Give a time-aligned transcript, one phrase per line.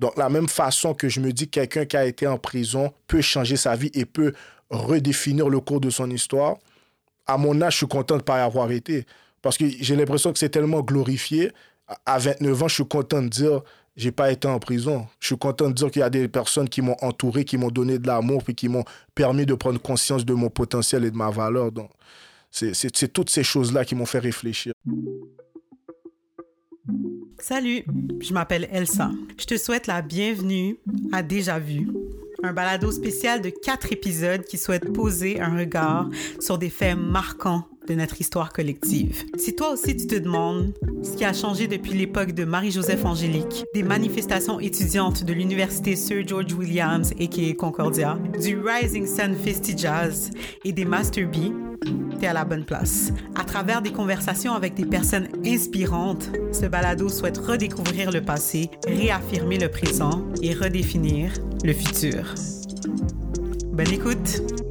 [0.00, 2.90] Donc, la même façon que je me dis que quelqu'un qui a été en prison
[3.06, 4.32] peut changer sa vie et peut
[4.70, 6.56] redéfinir le cours de son histoire,
[7.26, 9.04] à mon âge, je suis content de ne pas y avoir été.
[9.42, 11.52] Parce que j'ai l'impression que c'est tellement glorifié.
[12.06, 13.60] À 29 ans, je suis content de dire
[13.94, 15.06] j'ai pas été en prison.
[15.18, 17.70] Je suis content de dire qu'il y a des personnes qui m'ont entouré, qui m'ont
[17.70, 21.16] donné de l'amour, puis qui m'ont permis de prendre conscience de mon potentiel et de
[21.16, 21.72] ma valeur.
[21.72, 21.90] Donc,
[22.50, 24.72] c'est toutes ces choses-là qui m'ont fait réfléchir.
[27.40, 27.84] Salut,
[28.20, 29.10] je m'appelle Elsa.
[29.38, 30.76] Je te souhaite la bienvenue
[31.10, 31.88] à Déjà Vu,
[32.42, 37.66] un balado spécial de quatre épisodes qui souhaite poser un regard sur des faits marquants
[37.88, 39.24] de notre histoire collective.
[39.36, 43.64] Si toi aussi tu te demandes ce qui a changé depuis l'époque de Marie-Joseph Angélique,
[43.74, 50.30] des manifestations étudiantes de l'université Sir George Williams et Concordia, du Rising Sun Festi Jazz
[50.64, 51.52] et des Master B,
[52.18, 53.12] t'es à la bonne place.
[53.34, 59.58] À travers des conversations avec des personnes inspirantes, ce balado souhaite redécouvrir le passé, réaffirmer
[59.58, 61.32] le présent et redéfinir
[61.64, 62.34] le futur.
[63.72, 64.69] Bonne écoute!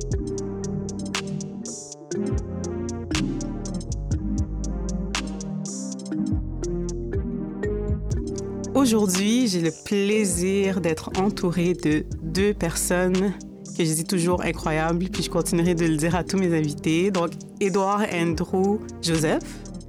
[8.79, 13.33] Aujourd'hui, j'ai le plaisir d'être entourée de deux personnes
[13.77, 17.11] que je dis toujours incroyables, puis je continuerai de le dire à tous mes invités.
[17.11, 19.43] Donc, Édouard Andrew Joseph.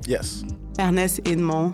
[0.08, 0.42] Yes.
[0.76, 1.72] Ernest Edmond.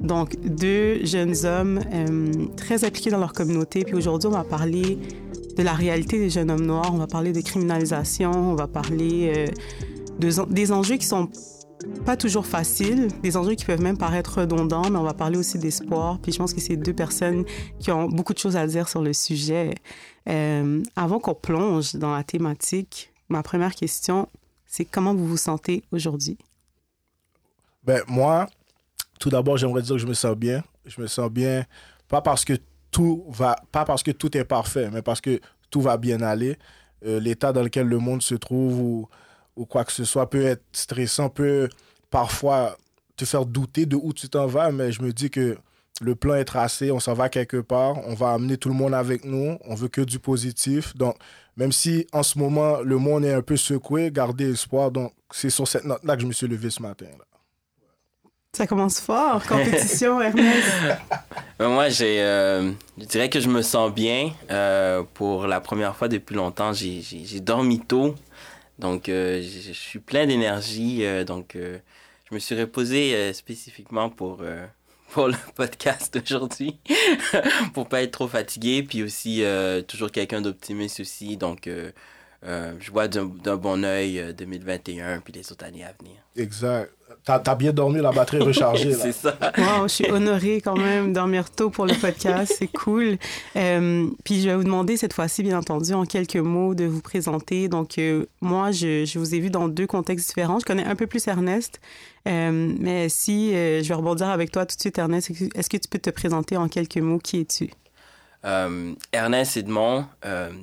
[0.00, 3.84] Donc, deux jeunes hommes euh, très appliqués dans leur communauté.
[3.84, 4.98] Puis aujourd'hui, on va parler
[5.54, 9.34] de la réalité des jeunes hommes noirs, on va parler de criminalisation, on va parler
[9.36, 9.46] euh,
[10.18, 11.28] de, des enjeux qui sont
[12.04, 15.58] pas toujours faciles, des enjeux qui peuvent même paraître redondants, mais on va parler aussi
[15.58, 16.18] d'espoir.
[16.20, 17.44] Puis je pense que c'est deux personnes
[17.78, 19.74] qui ont beaucoup de choses à dire sur le sujet.
[20.28, 24.28] Euh, avant qu'on plonge dans la thématique, ma première question,
[24.66, 26.36] c'est comment vous vous sentez aujourd'hui?
[27.84, 28.46] Ben, moi,
[29.18, 30.62] tout d'abord, j'aimerais dire que je me sens bien.
[30.84, 31.64] Je me sens bien,
[32.08, 32.54] pas parce que
[32.90, 35.40] tout va, pas parce que tout est parfait, mais parce que
[35.70, 36.56] tout va bien aller.
[37.06, 39.08] Euh, l'état dans lequel le monde se trouve ou
[39.58, 41.68] ou quoi que ce soit peut être stressant, peut
[42.10, 42.76] parfois
[43.16, 45.58] te faire douter de où tu t'en vas, mais je me dis que
[46.00, 48.94] le plan est tracé, on s'en va quelque part, on va amener tout le monde
[48.94, 50.96] avec nous, on veut que du positif.
[50.96, 51.16] Donc,
[51.56, 54.92] même si en ce moment, le monde est un peu secoué, garder espoir.
[54.92, 57.06] Donc, c'est sur cette note-là que je me suis levé ce matin.
[58.52, 60.68] Ça commence fort, compétition, Ernest.
[61.58, 64.30] Ben, moi, j'ai, euh, je dirais que je me sens bien.
[64.50, 68.14] Euh, pour la première fois depuis longtemps, j'ai, j'ai dormi tôt.
[68.78, 71.04] Donc, euh, je suis plein d'énergie.
[71.04, 71.78] Euh, donc, euh,
[72.28, 74.42] je me suis reposé spécifiquement pour,
[75.10, 76.78] pour le podcast aujourd'hui,
[77.74, 78.82] pour pas être trop fatigué.
[78.82, 79.42] Puis aussi,
[79.86, 81.36] toujours quelqu'un d'optimiste aussi.
[81.36, 81.68] Donc,
[82.42, 86.16] je vois d'un bon oeil 2021 puis les autres années à venir.
[86.36, 86.92] Exact.
[87.28, 88.94] T'as as bien dormi, la batterie rechargée.
[88.94, 89.36] c'est ça.
[89.58, 92.54] Wow, je suis honorée quand même dormir tôt pour le podcast.
[92.58, 93.18] C'est cool.
[93.54, 97.02] Euh, puis je vais vous demander cette fois-ci, bien entendu, en quelques mots, de vous
[97.02, 97.68] présenter.
[97.68, 100.58] Donc, euh, moi, je, je, vous ai vu dans deux contextes différents.
[100.58, 101.82] Je connais un peu plus Ernest.
[102.26, 105.88] Euh, mais si je vais rebondir avec toi tout de suite, Ernest, est-ce que tu
[105.90, 107.18] peux te présenter en quelques mots?
[107.18, 107.68] Qui es-tu?
[109.12, 110.06] Ernest Edmond,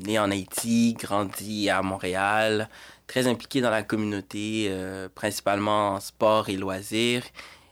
[0.04, 2.70] né en Haïti, grandi à Montréal
[3.08, 7.24] très impliqué dans la communauté, euh, principalement en sport et loisirs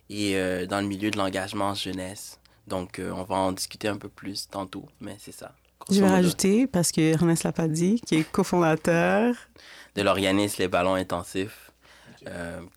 [0.09, 2.39] et euh, dans le milieu de l'engagement jeunesse.
[2.67, 5.51] Donc, euh, on va en discuter un peu plus tantôt, mais c'est ça.
[5.91, 9.35] Je vais rajouter, parce que Ernest l'a pas dit, qui est cofondateur
[9.95, 11.71] de l'organisme Les Ballons Intensifs,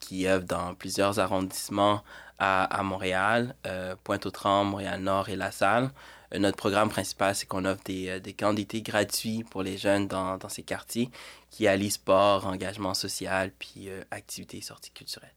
[0.00, 2.02] qui œuvre dans plusieurs arrondissements
[2.40, 3.54] à, à Montréal,
[4.02, 5.90] Pointe-aux-Trembles, Montréal-Nord et La Salle.
[6.34, 10.48] Notre programme principal, c'est qu'on offre des, des quantités gratuits pour les jeunes dans, dans
[10.48, 11.10] ces quartiers
[11.56, 15.32] qui allie sport, engagement social, puis euh, activités et sorties culturelles.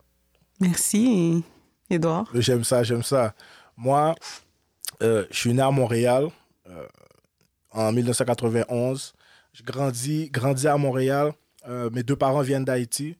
[0.59, 1.45] Merci,
[1.89, 2.27] Edouard.
[2.33, 3.33] J'aime ça, j'aime ça.
[3.77, 4.15] Moi,
[5.01, 6.27] euh, je suis né à Montréal
[6.67, 6.85] euh,
[7.71, 9.13] en 1991.
[9.53, 11.31] Je grandis, grandis à Montréal.
[11.65, 13.15] mes deux parents viennent d'Haïti.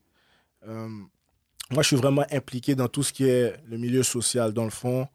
[0.65, 4.69] moi, je suis vraiment impliqué dans tout ce qui est le milieu social, dans le
[4.69, 5.07] fond,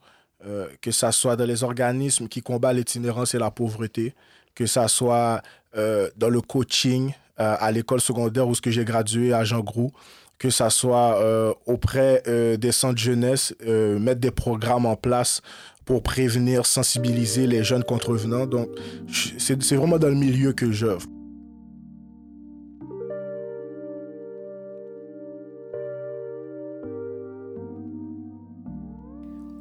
[0.80, 4.14] que ce soit dans les organismes qui combattent l'itinérance et la pauvreté,
[4.54, 5.42] que ce soit
[5.74, 9.90] dans le coaching, euh, à l'école secondaire où ce que j'ai gradué à Jean Groux,
[10.38, 15.42] que ça soit euh, auprès euh, des centres jeunesse, mettre des programmes en place
[15.84, 18.46] pour prévenir, sensibiliser les jeunes contrevenants.
[18.46, 18.68] Donc,
[19.38, 21.06] c'est vraiment dans le milieu que j'œuvre.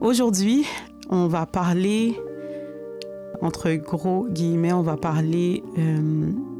[0.03, 0.65] Aujourd'hui,
[1.09, 2.19] on va parler,
[3.41, 5.63] entre gros guillemets, on va parler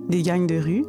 [0.07, 0.86] des gangs de rue.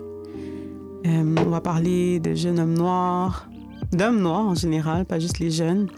[1.04, 3.48] Euh, on va parler de jeunes hommes noirs,
[3.90, 5.88] d'hommes noirs en général, pas juste les jeunes.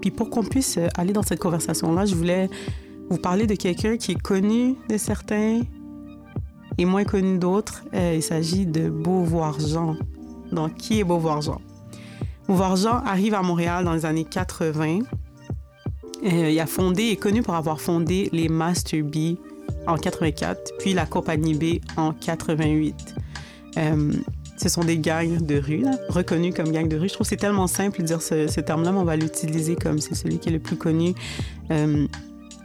[0.00, 2.50] Puis pour qu'on puisse aller dans cette conversation-là, je voulais
[3.08, 5.60] vous parler de quelqu'un qui est connu de certains
[6.78, 7.84] et moins connu d'autres.
[7.94, 9.94] Euh, il s'agit de Beauvoir-Jean.
[10.50, 11.60] Donc, qui est Beauvoir-Jean?
[12.48, 14.98] Beauvoir-Jean arrive à Montréal dans les années 80.
[16.24, 19.36] Euh, il a fondé, est connu pour avoir fondé les Master B
[19.86, 23.14] en 84, puis la Compagnie B en 88.
[23.76, 24.12] Euh,
[24.56, 27.08] ce sont des gangs de rue, reconnus comme gangs de rue.
[27.08, 29.98] Je trouve que c'est tellement simple de dire ce, terme-là, mais on va l'utiliser comme
[29.98, 31.14] c'est celui qui est le plus connu.
[31.70, 32.06] Euh,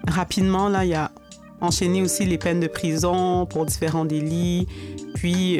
[0.08, 1.12] rapidement, là, il a
[1.60, 4.68] enchaîné aussi les peines de prison pour différents délits.
[5.16, 5.60] Puis,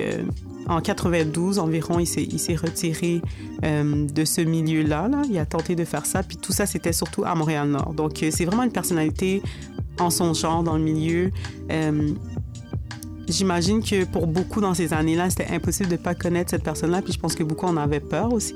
[0.70, 3.22] en 92 environ, il s'est retiré
[3.66, 5.08] euh, de ce milieu-là.
[5.10, 5.24] Là.
[5.30, 6.24] Il a tenté de faire ça.
[6.24, 7.94] Puis tout ça, c'était surtout à Montréal-Nord.
[7.94, 9.42] Donc, c'est vraiment une personnalité
[10.00, 11.32] en son genre dans le milieu.
[13.30, 17.04] J'imagine que pour beaucoup dans ces années-là, c'était impossible de ne pas connaître cette personne-là,
[17.04, 18.56] puis je pense que beaucoup en avaient peur aussi.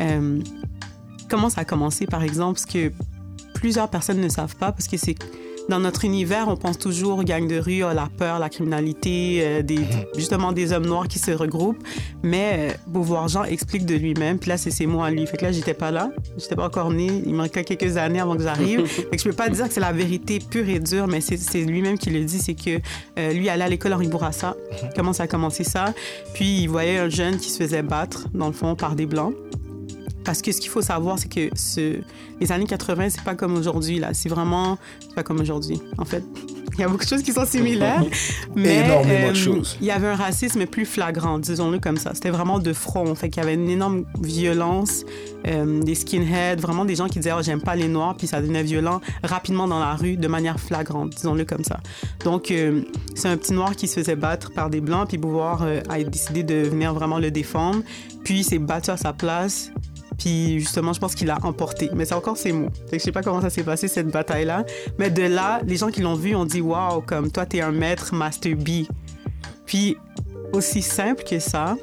[0.00, 0.40] Euh,
[1.30, 2.92] comment ça a commencé, par exemple, ce que
[3.54, 5.16] plusieurs personnes ne savent pas, parce que c'est
[5.68, 9.62] dans notre univers, on pense toujours gang de rue, oh, la peur, la criminalité, euh,
[9.62, 9.86] des, mhm.
[10.16, 11.82] justement des hommes noirs qui se regroupent.
[12.22, 14.38] Mais euh, Beauvoir-Jean explique de lui-même.
[14.38, 15.26] Puis là, c'est ses mots à lui.
[15.26, 16.10] Fait que là, j'étais pas là.
[16.38, 17.22] J'étais pas encore née.
[17.26, 18.86] Il manquait quelques années avant que j'arrive.
[18.86, 21.64] fait que je peux pas dire que c'est la vérité pure et dure, mais c'est
[21.64, 22.38] lui-même qui le dit.
[22.38, 22.80] C'est que
[23.18, 24.56] euh, lui allait à l'école Henri Bourassa.
[24.70, 24.90] Mhm.
[24.96, 25.92] Comment ça a commencé ça?
[26.32, 29.34] Puis il voyait un jeune qui se faisait battre, dans le fond, par des Blancs.
[30.28, 32.00] Parce que ce qu'il faut savoir, c'est que ce...
[32.38, 33.98] les années 80, c'est pas comme aujourd'hui.
[33.98, 34.12] là.
[34.12, 34.76] C'est vraiment
[35.14, 35.80] pas comme aujourd'hui.
[35.96, 36.22] En fait,
[36.74, 38.04] il y a beaucoup de choses qui sont similaires,
[38.54, 39.78] mais énormément de euh, choses.
[39.80, 42.10] Il y avait un racisme plus flagrant, disons-le comme ça.
[42.12, 43.14] C'était vraiment de front.
[43.14, 45.06] Fait qu'il y avait une énorme violence,
[45.46, 48.42] euh, des skinheads, vraiment des gens qui disaient oh, j'aime pas les noirs, puis ça
[48.42, 51.80] devenait violent rapidement dans la rue de manière flagrante, disons-le comme ça.
[52.22, 52.82] Donc euh,
[53.14, 56.42] c'est un petit noir qui se faisait battre par des blancs, puis Beauvoir a décidé
[56.42, 57.80] de venir vraiment le défendre,
[58.24, 59.72] puis il s'est battu à sa place
[60.18, 61.90] puis justement, je pense qu'il a emporté.
[61.94, 62.70] Mais c'est encore ses mots.
[62.90, 64.64] Fait que je sais pas comment ça s'est passé cette bataille-là.
[64.98, 67.72] Mais de là, les gens qui l'ont vu ont dit waouh, comme toi, t'es un
[67.72, 68.86] maître Master B.
[69.64, 69.96] Puis
[70.52, 71.76] aussi simple que ça,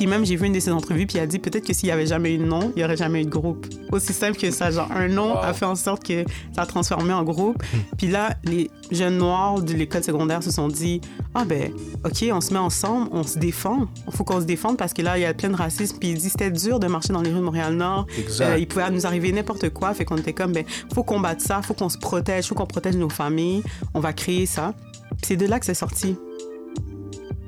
[0.00, 1.88] puis même, j'ai vu une de ses entrevues, puis il a dit peut-être que s'il
[1.88, 3.66] n'y avait jamais eu de nom, il n'y aurait jamais eu de groupe.
[3.92, 4.70] Aussi simple que ça.
[4.70, 6.24] Genre, un nom a fait en sorte que
[6.56, 7.62] ça a transformé en groupe.
[7.98, 11.02] puis là, les jeunes noirs de l'école secondaire se sont dit
[11.34, 11.70] Ah, ben,
[12.02, 13.88] OK, on se met ensemble, on se défend.
[14.06, 15.98] Il faut qu'on se défende parce que là, il y a plein de racisme.
[16.00, 18.06] Puis il dit c'était dur de marcher dans les rues de Montréal-Nord.
[18.40, 19.92] Euh, il pouvait nous arriver n'importe quoi.
[19.92, 20.64] Fait qu'on était comme Ben,
[20.94, 23.62] faut combattre ça, faut qu'on se protège, faut qu'on protège nos familles.
[23.92, 24.72] On va créer ça.
[25.22, 26.16] c'est de là que c'est sorti.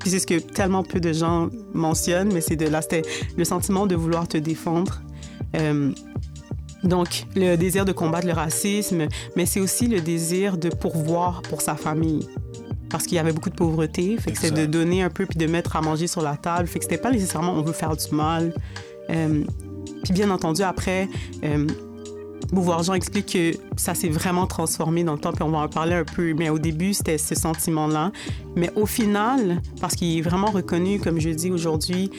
[0.03, 3.03] Puis c'est ce que tellement peu de gens mentionnent, mais c'est de là, c'était
[3.37, 5.01] le sentiment de vouloir te défendre.
[5.57, 5.93] Euh,
[6.83, 9.07] donc, le désir de combattre le racisme,
[9.37, 12.27] mais c'est aussi le désir de pourvoir pour sa famille.
[12.91, 15.39] Parce qu'il y avait beaucoup de pauvreté, fait que c'est de donner un peu puis
[15.39, 16.67] de mettre à manger sur la table.
[16.67, 18.53] Fait que c'était pas nécessairement on veut faire du mal.
[19.09, 19.45] Euh,
[20.03, 21.09] puis bien entendu, après,
[21.45, 21.67] euh,
[22.53, 25.95] Beauvoir-Jean explique que ça s'est vraiment transformé dans le temps, puis on va en parler
[25.95, 26.35] un peu.
[26.35, 28.13] Mais au début, c'était ce sentiment-là.
[28.57, 32.11] Mais au final, parce qu'il est vraiment reconnu, comme je dis aujourd'hui,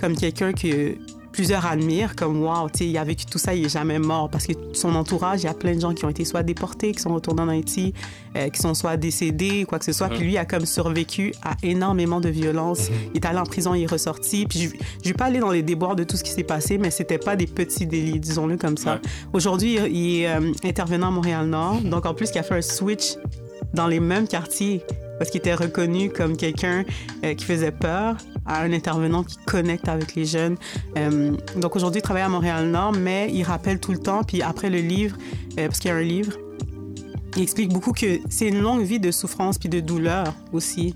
[0.00, 0.96] comme quelqu'un que
[1.34, 4.30] plusieurs admirent comme wow, tu sais, il a vécu tout ça, il est jamais mort
[4.30, 6.92] parce que son entourage, il y a plein de gens qui ont été soit déportés,
[6.92, 7.92] qui sont retournés en Haïti,
[8.36, 10.08] euh, qui sont soit décédés, quoi que ce soit.
[10.08, 12.88] Puis lui a comme survécu à énormément de violence.
[12.88, 12.96] Mhm.
[13.14, 14.46] Il est allé en prison, il est ressorti.
[14.46, 14.68] Puis je,
[15.02, 17.18] je vais pas aller dans les déboires de tout ce qui s'est passé, mais c'était
[17.18, 19.00] pas des petits délits, disons-le comme ça.
[19.32, 23.16] Aujourd'hui, il est euh, intervenant à Montréal-Nord, donc en plus, il a fait un switch
[23.72, 24.82] dans les mêmes quartiers
[25.18, 26.84] parce qu'il était reconnu comme quelqu'un
[27.24, 30.56] euh, qui faisait peur à un intervenant qui connecte avec les jeunes.
[30.96, 34.70] Euh, donc aujourd'hui, il travaille à Montréal-Nord, mais il rappelle tout le temps, puis après
[34.70, 35.16] le livre,
[35.58, 36.32] euh, parce qu'il y a un livre,
[37.36, 40.94] il explique beaucoup que c'est une longue vie de souffrance puis de douleur aussi.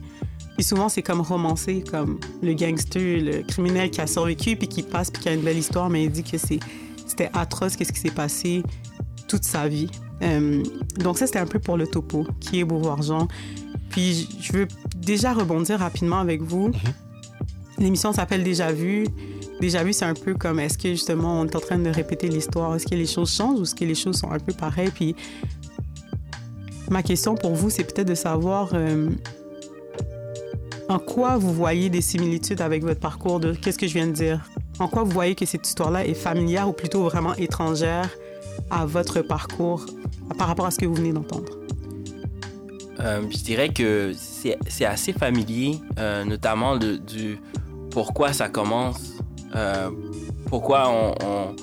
[0.57, 4.83] Puis souvent, c'est comme romancé, comme le gangster, le criminel qui a survécu puis qui
[4.83, 8.01] passe puis qui a une belle histoire, mais il dit que c'était atroce, qu'est-ce qui
[8.01, 8.63] s'est passé
[9.29, 9.91] toute sa vie.
[10.97, 13.29] donc ça, c'était un peu pour le topo, qui est Beauvoir-Jean.
[13.91, 16.69] Puis je veux déjà rebondir rapidement avec vous.
[16.69, 16.75] Mhm.
[17.79, 19.07] L'émission s'appelle Déjà vu.
[19.61, 22.29] Déjà vu, c'est un peu comme est-ce que justement on est en train de répéter
[22.29, 22.77] l'histoire?
[22.77, 24.91] Est-ce que les choses changent ou est-ce que les choses sont un peu pareilles?
[24.91, 25.17] Puis
[26.91, 29.11] ma question pour vous, c'est peut-être de savoir euh,
[30.89, 34.13] en quoi vous voyez des similitudes avec votre parcours de qu'est-ce que je viens de
[34.13, 34.49] dire?
[34.79, 38.09] En quoi vous voyez que cette histoire-là est familière ou plutôt vraiment étrangère
[38.71, 39.87] à votre parcours
[40.39, 41.59] par rapport à ce que vous venez d'entendre?
[43.01, 47.39] Euh, je dirais que c'est assez familier, euh, notamment de, du
[47.99, 49.15] pourquoi ça commence,
[49.57, 49.91] euh,
[50.47, 51.57] pourquoi on,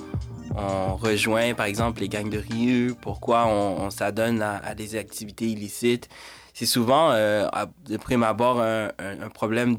[0.96, 6.10] rejoint par exemple les gangs de rue, pourquoi on, s'adonne à, des activités illicites.
[6.52, 8.90] C'est souvent, de prime abord, un,
[9.32, 9.76] problème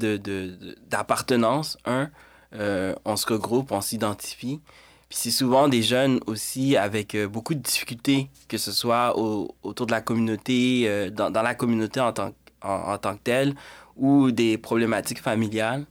[0.90, 1.78] d'appartenance.
[1.86, 4.60] De, un, on se regroupe, on s'identifie.
[5.08, 9.92] Puis c'est souvent des jeunes aussi avec beaucoup de difficultés, que ce soit autour de
[9.92, 13.54] la communauté, dans, dans, la communauté en tant, en, tant que telle,
[13.96, 15.86] ou des problématiques familiales.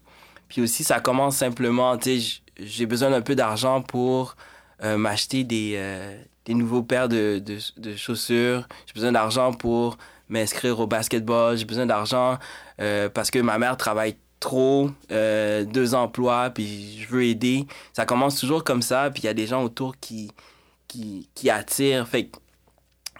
[0.49, 4.35] Puis aussi, ça commence simplement, tu sais, j'ai besoin d'un peu d'argent pour
[4.81, 5.75] m'acheter des,
[6.47, 7.41] des nouveaux paires de,
[7.97, 8.67] chaussures.
[8.87, 9.97] J'ai besoin d'argent pour
[10.29, 11.57] m'inscrire au basketball.
[11.57, 12.39] J'ai besoin d'argent
[12.79, 17.67] euh, parce que ma mère travaille trop, euh, deux emplois, puis je veux aider.
[17.93, 20.31] Ça commence toujours comme ça, puis il y a des gens autour qui,
[20.87, 22.07] qui, qui attirent.
[22.07, 22.31] Fait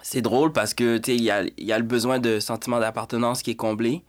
[0.00, 2.80] c'est drôle parce que, tu sais, il y a, y a le besoin de sentiment
[2.80, 4.04] d'appartenance qui est comblé,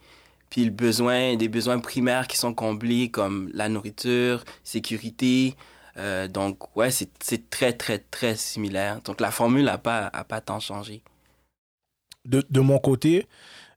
[0.50, 5.56] puis le besoin, des besoins primaires qui sont comblés comme la nourriture, sécurité.
[5.98, 9.02] Euh, donc, ouais, c'est très, très, très similaire.
[9.02, 11.04] Donc, la formule n'a pas, a pas tant changé
[12.30, 13.28] de, mon côté,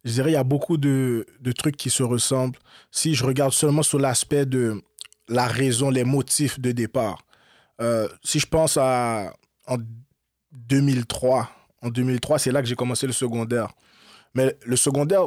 [0.05, 1.27] je dirais il y a beaucoup de,
[1.57, 2.59] trucs qui se ressemblent.
[2.91, 4.83] Si je regarde seulement sur l'aspect de
[5.29, 7.25] la raison, les motifs de départ.
[7.81, 9.33] Euh, si je pense à
[9.67, 9.77] en
[10.53, 11.49] 2003,
[11.83, 13.69] en 2003, c'est là que j'ai commencé le secondaire.
[14.35, 15.27] Mais le secondaire,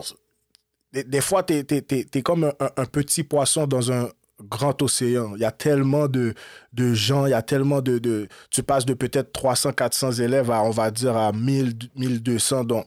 [1.04, 4.10] des, fois, tu es, comme un, petit poisson dans un
[4.42, 5.36] grand océan.
[5.36, 6.34] Il y a tellement de,
[6.74, 8.28] de gens, il y a tellement de, de...
[8.50, 12.64] Tu passes de peut-être 300, 400 élèves à, on va dire, à 1000, 1200.
[12.66, 12.86] Donc,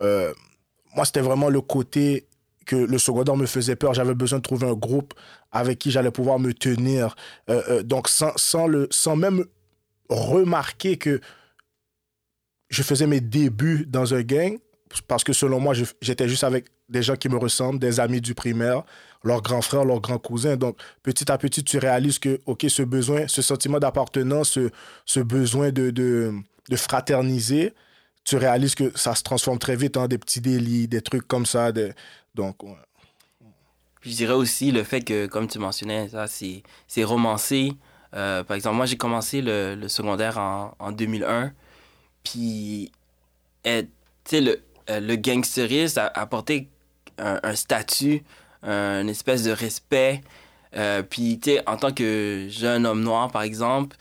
[0.00, 0.32] euh,
[0.94, 2.26] moi, c'était vraiment le côté
[2.66, 3.94] que le secondaire me faisait peur.
[3.94, 5.14] J'avais besoin de trouver un groupe
[5.50, 7.14] avec qui j'allais pouvoir me tenir.
[7.50, 9.44] Euh, euh, donc, sans, sans, le, sans même
[10.08, 11.20] remarquer que
[12.70, 14.58] je faisais mes débuts dans un gang,
[15.08, 18.34] parce que selon moi, j'étais juste avec des gens qui me ressemblent, des amis du
[18.34, 18.84] primaire,
[19.24, 20.56] leurs grands frères, leurs grands cousins.
[20.56, 24.70] Donc, petit à petit, tu réalises que, OK, ce besoin, ce sentiment d'appartenance, ce,
[25.04, 26.32] ce, besoin de, de,
[26.76, 27.74] fraterniser,
[28.24, 31.46] tu réalises que ça se transforme très vite en des petits délits, des trucs comme
[31.46, 31.72] ça.
[32.34, 32.56] Donc,
[34.02, 37.72] je dirais aussi le fait que, comme tu mentionnais, ça, c'est romancé.
[38.14, 41.52] Euh, par exemple, moi, j'ai commencé le, le, secondaire en, en 2001.
[42.22, 42.92] Puis,
[43.64, 43.70] tu
[44.24, 46.68] sais, le, euh, le gangsterisme a apporté
[47.22, 48.22] un, statut,
[48.62, 50.20] une espèce de respect.
[50.76, 53.96] Euh, puis, tu sais, en tant que jeune homme noir, par exemple,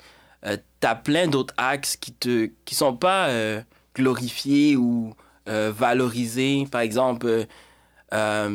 [0.45, 3.29] euh, tu as plein d'autres axes qui te qui sont pas
[3.95, 5.13] glorifiés ou
[5.45, 6.65] valorisés.
[6.71, 7.45] Par exemple,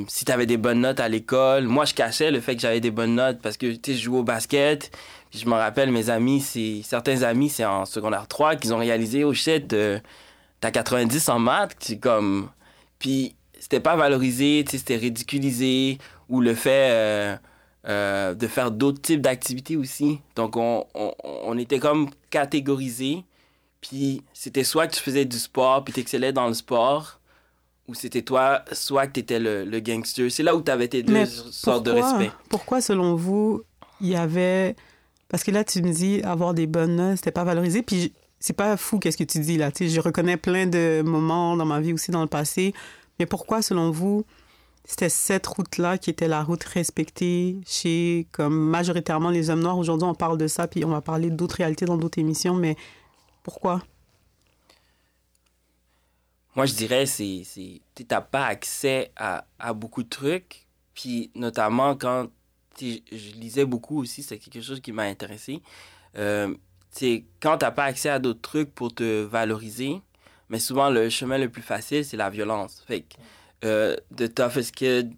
[0.08, 2.80] si tu avais des bonnes notes à l'école, moi, je cachais le fait que j'avais
[2.80, 4.90] des bonnes notes parce que, je jouais au basket.
[5.30, 8.78] Puis je me rappelle, mes amis, c'est certains amis, c'est en secondaire 3 qu'ils ont
[8.78, 9.74] réalisé, oh shit,
[10.60, 12.48] t'as 90 en maths, c'est comme.
[12.98, 17.36] Puis c'était pas valorisé, c'était ridiculisé, ou le fait euh,
[17.88, 20.20] euh, de faire d'autres types d'activités aussi.
[20.36, 23.24] Donc on, on, était comme catégorisé.
[23.80, 27.18] Puis c'était soit que tu faisais du sport, puis t'excellais dans le sport,
[27.88, 30.30] ou c'était toi, soit que t'étais le, le gangster.
[30.30, 32.30] C'est là où t'avais tes deux sortes de respect.
[32.48, 33.64] Pourquoi, selon vous,
[34.00, 34.76] il y avait.
[35.28, 37.82] Parce que là, tu me dis avoir des bonnes notes, c'était pas valorisé.
[37.82, 39.72] Puis c'est pas fou qu'est-ce que tu dis là.
[39.72, 42.72] Tu je reconnais plein de moments dans ma vie aussi dans le passé.
[43.18, 44.24] Mais pourquoi, selon vous,
[44.84, 49.78] c'était cette route-là qui était la route respectée chez comme majoritairement les hommes noirs?
[49.78, 52.76] Aujourd'hui, on parle de ça, puis on va parler d'autres réalités dans d'autres émissions, mais
[53.42, 53.82] pourquoi?
[56.54, 59.44] Moi, je dirais, tu n'as pas accès à,
[59.74, 62.28] beaucoup de trucs, puis notamment quand
[62.80, 65.62] je lisais beaucoup aussi, c'est quelque chose qui m'a intéressé.
[66.16, 66.54] Euh,
[67.40, 70.00] quand t'as pas accès à d'autres trucs pour te valoriser,
[70.48, 72.82] mais souvent le chemin le plus facile, c'est la violence.
[72.86, 73.16] Fait que,
[73.64, 75.12] euh, the toughest kid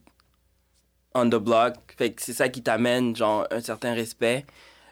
[1.15, 4.45] on the block, fait que c'est ça qui t'amène, genre, un certain respect.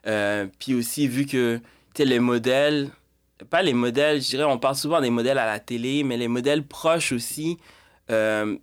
[0.06, 1.60] Euh, puis aussi, vu que,
[1.94, 2.90] tu les modèles,
[3.50, 6.28] pas les modèles, je dirais, on parle souvent des modèles à la télé, mais les
[6.28, 7.58] modèles proches aussi,
[8.10, 8.56] euh,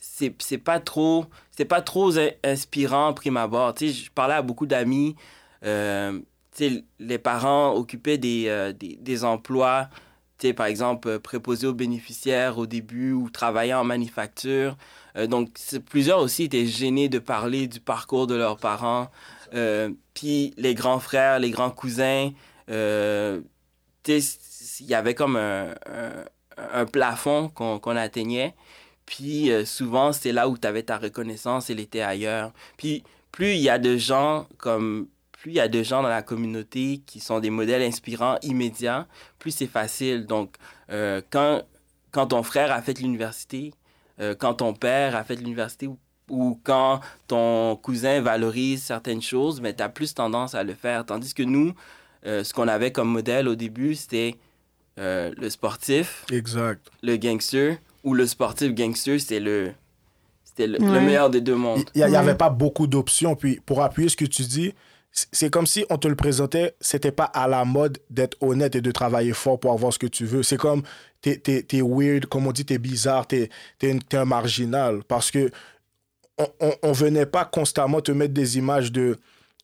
[0.00, 2.12] c'est pas trop c'est pas trop
[2.44, 3.74] inspirant prime abord.
[3.74, 5.16] Tu sais, je parlais à beaucoup d'amis,
[5.64, 6.20] euh,
[6.98, 9.88] les parents occupaient des, des, emplois,
[10.56, 14.76] par exemple, euh, préposés aux bénéficiaires au début ou travaillaient en manufacture.
[15.16, 15.50] Euh, donc,
[15.88, 19.10] plusieurs aussi étaient gênés de parler du parcours de leurs parents.
[20.14, 22.30] puis les grands frères, les grands cousins,
[22.68, 23.42] il
[24.80, 25.74] y avait comme un,
[26.56, 28.54] un, plafond qu'on atteignait.
[29.06, 32.52] Puis souvent, c'est là où tu avais ta reconnaissance, elle était ailleurs.
[32.76, 35.08] Puis plus il y a de gens comme
[35.44, 39.06] plus il y a de gens dans la communauté qui sont des modèles inspirants immédiats,
[39.38, 40.24] plus c'est facile.
[40.24, 40.54] Donc,
[40.90, 41.60] euh, quand,
[42.12, 43.74] quand ton frère a fait l'université,
[44.20, 45.86] euh, quand ton père a fait l'université
[46.30, 51.04] ou, quand ton cousin valorise certaines choses, mais tu as plus tendance à le faire.
[51.04, 51.74] Tandis que nous,
[52.24, 54.36] euh, ce qu'on avait comme modèle au début, c'était
[54.96, 56.90] le sportif, exact.
[57.02, 59.72] le gangster, ou le sportif gangster, c'était le,
[60.42, 61.84] c'était le, meilleur des deux mondes.
[61.94, 63.36] Il n'y avait pas beaucoup d'options.
[63.36, 64.72] Puis pour appuyer ce que tu dis,
[65.14, 68.80] c'est comme si on te le présentait, c'était pas à la mode d'être honnête et
[68.80, 70.42] de travailler fort pour avoir ce que tu veux.
[70.42, 70.82] C'est comme,
[71.22, 73.48] t'es es, weird, comme on dit, t'es bizarre, t'es
[73.80, 75.04] es, un marginal.
[75.04, 75.50] Parce que
[76.36, 79.16] on, on, venait pas constamment te mettre des images de.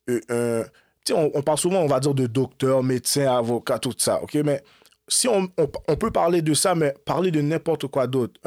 [0.09, 0.64] Euh,
[1.11, 4.35] on, on, parle souvent, on va dire, de docteur, médecin, avocat, tout ça, OK?
[4.35, 4.62] Mais
[5.11, 5.49] si on,
[5.97, 8.40] peut parler de ça, mais parler de n'importe quoi d'autre.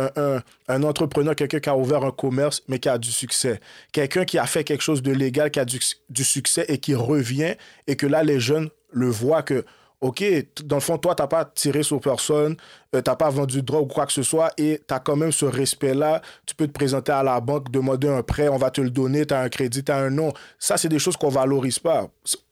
[0.67, 3.59] Un, entrepreneur, quelqu'un qui a ouvert un commerce, mais qui a du succès.
[3.91, 7.55] Quelqu'un qui a fait quelque chose de légal, qui a du, succès et qui revient,
[7.85, 9.65] et que là, les jeunes le voient que,
[9.99, 10.23] OK,
[10.63, 12.55] dans le fond, toi, tu n'as pas tiré sur personne,
[12.95, 14.99] euh, tu n'as pas vendu de drogue ou quoi que ce soit, et tu as
[14.99, 16.21] quand même ce respect-là.
[16.45, 19.25] Tu peux te présenter à la banque, demander un prêt, on va te le donner,
[19.25, 20.31] tu as un crédit, tu as un nom.
[20.59, 22.07] Ça, c'est des choses qu'on valorise pas.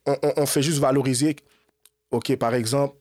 [0.06, 1.38] On, on fait juste valoriser.
[2.12, 2.96] OK, par exemple,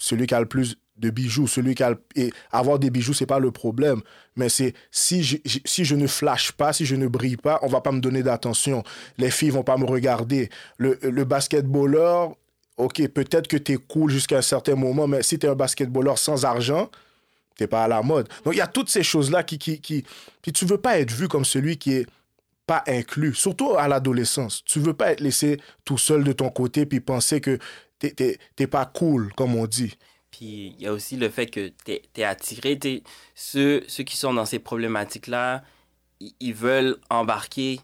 [0.00, 3.26] celui qui a le plus de bijoux, celui qui a et avoir des bijoux c'est
[3.26, 4.00] pas le problème,
[4.36, 7.68] mais c'est si je, si je ne flash pas, si je ne brille pas, on
[7.68, 8.82] va pas me donner d'attention.
[9.18, 10.50] Les filles vont pas me regarder.
[10.76, 12.34] Le, le basketballeur,
[12.76, 15.54] OK, peut-être que tu es cool jusqu'à un certain moment, mais si tu es un
[15.54, 16.90] basketballeur sans argent,
[17.56, 18.28] t'es pas à la mode.
[18.44, 20.04] Donc il y a toutes ces choses-là qui, qui, qui
[20.42, 22.06] puis tu veux pas être vu comme celui qui est
[22.66, 24.62] pas inclus, surtout à l'adolescence.
[24.64, 27.58] Tu veux pas être laissé tout seul de ton côté puis penser que
[28.00, 29.96] t'es pas cool, comme on dit.
[30.30, 32.78] Puis il y a aussi le fait que t'es es attiré.
[33.34, 35.62] ceux, ceux qui sont dans ces problématiques-là,
[36.40, 37.80] ils veulent embarquer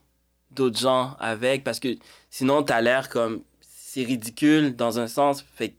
[0.51, 1.97] d'autres gens avec parce que
[2.31, 5.45] sinon t'as l'air comme c'est ridicule dans un sens.
[5.55, 5.75] Fait que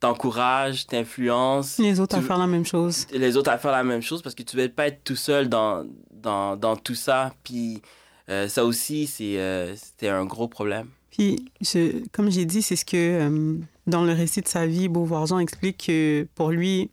[0.00, 1.78] t'encourages, t'influences.
[1.78, 3.06] Les autres à faire la même chose.
[3.12, 5.48] Les autres à faire la même chose parce que tu veux pas être tout seul
[5.48, 7.32] dans, dans, dans tout ça.
[7.44, 7.82] Puis
[8.28, 10.88] euh, ça aussi, c'est euh, c'était un gros problème.
[11.10, 11.44] Puis,
[12.12, 15.86] comme j'ai dit, c'est ce que euh, dans le récit de sa vie, Beauvoir-Jean explique
[15.86, 16.90] que pour lui,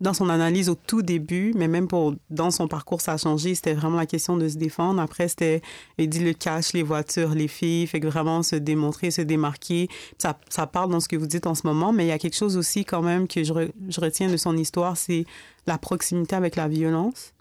[0.00, 3.54] dans son analyse au tout début, mais même pour dans son parcours, ça a changé.
[3.54, 5.00] C'était vraiment la question de se défendre.
[5.00, 5.62] Après, c'était,
[5.96, 9.88] il dit le cash, les voitures, les filles, fait que vraiment se démontrer, se démarquer.
[10.18, 12.18] Ça, ça parle dans ce que vous dites en ce moment, mais il y a
[12.18, 13.52] quelque chose aussi quand même que je,
[13.88, 15.24] je retiens de son histoire, c'est
[15.66, 17.32] la proximité avec la violence.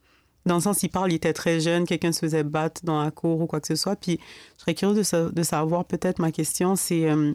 [0.46, 3.12] Dans le sens, il parle, il était très jeune, quelqu'un se faisait battre dans la
[3.12, 3.96] cour ou quoi que ce soit.
[3.96, 4.20] Puis,
[4.57, 7.34] je serais curieuse de, de savoir, peut-être, ma question, c'est euh,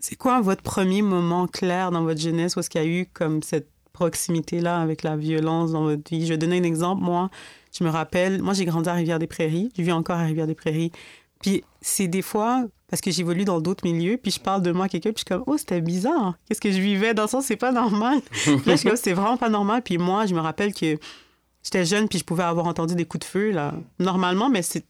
[0.00, 3.06] c'est quoi votre premier moment clair dans votre jeunesse où est-ce qu'il y a eu
[3.12, 6.24] comme cette proximité-là avec la violence dans votre vie?
[6.24, 7.02] Je vais donner un exemple.
[7.02, 7.30] Moi,
[7.76, 9.72] je me rappelle, moi, j'ai grandi à Rivière-des-Prairies.
[9.76, 10.92] Je vis encore à Rivière-des-Prairies.
[11.40, 14.86] Puis, c'est des fois, parce que j'évolue dans d'autres milieux, puis je parle de moi
[14.86, 16.34] à quelqu'un, puis je suis comme, oh, c'était bizarre.
[16.46, 17.12] Qu'est-ce que je vivais?
[17.14, 18.20] Dans le sens, c'est pas normal.
[18.46, 19.82] là, je suis comme, c'est vraiment pas normal.
[19.82, 20.96] Puis moi, je me rappelle que
[21.62, 24.84] j'étais jeune, puis je pouvais avoir entendu des coups de feu, là, normalement, mais c'est.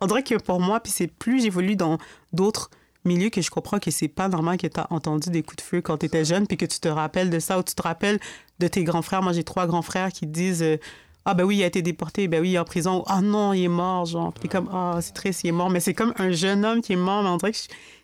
[0.00, 1.98] On dirait que pour moi, puis c'est plus j'évolue dans
[2.32, 2.70] d'autres
[3.08, 5.62] milieux que je comprends que c'est pas normal que tu as entendu des coups de
[5.62, 7.82] feu quand tu étais jeune, puis que tu te rappelles de ça, ou tu te
[7.82, 8.20] rappelles
[8.58, 9.22] de tes grands frères.
[9.22, 10.62] Moi, j'ai trois grands frères qui disent.
[10.62, 10.76] Euh,
[11.24, 13.04] ah ben oui, il a été déporté, ben oui, il est en prison.
[13.06, 14.32] Ah non, il est mort, genre.
[14.32, 15.68] Puis comme, ah, c'est triste, il est mort.
[15.68, 17.58] Mais c'est comme un jeune homme qui est mort, mais on dirait que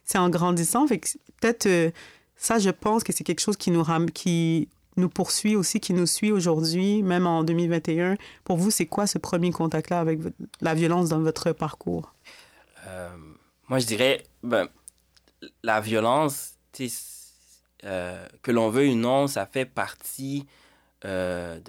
[0.04, 0.86] c'est en grandissant.
[0.86, 1.08] Fait que
[1.40, 1.90] peut-être, euh,
[2.36, 4.10] ça, je pense que c'est quelque chose qui nous, ram...
[4.10, 8.16] qui nous poursuit aussi, qui nous suit aujourd'hui, même en 2021.
[8.44, 10.20] Pour vous, c'est quoi ce premier contact-là avec
[10.60, 12.12] la violence dans votre parcours?
[12.86, 13.08] Euh,
[13.68, 14.68] moi, je dirais, ben,
[15.62, 16.54] la violence,
[17.84, 20.46] euh, que l'on veut ou non, ça fait partie
[21.02, 21.60] de,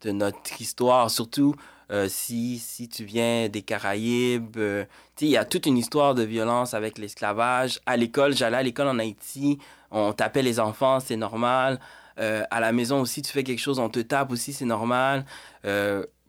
[0.00, 1.54] de notre histoire, surtout
[1.90, 4.56] euh, si, si tu viens des Caraïbes.
[4.58, 4.84] Euh,
[5.20, 7.80] il y a toute une histoire de violence avec l'esclavage.
[7.84, 9.58] À l'école, j'allais à l'école en Haïti,
[9.90, 11.80] on tapait les enfants, c'est normal.
[12.18, 15.24] Euh, à la maison aussi, tu fais quelque chose, on te tape aussi, c'est normal.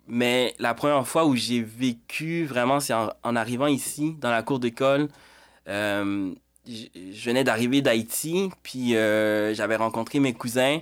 [0.08, 4.60] mais la première fois où j'ai vécu vraiment, c'est en, arrivant ici, dans la cour
[4.60, 5.10] d'école.
[6.68, 10.80] Je venais d'arriver d'Haïti, puis j'avais rencontré mes cousins.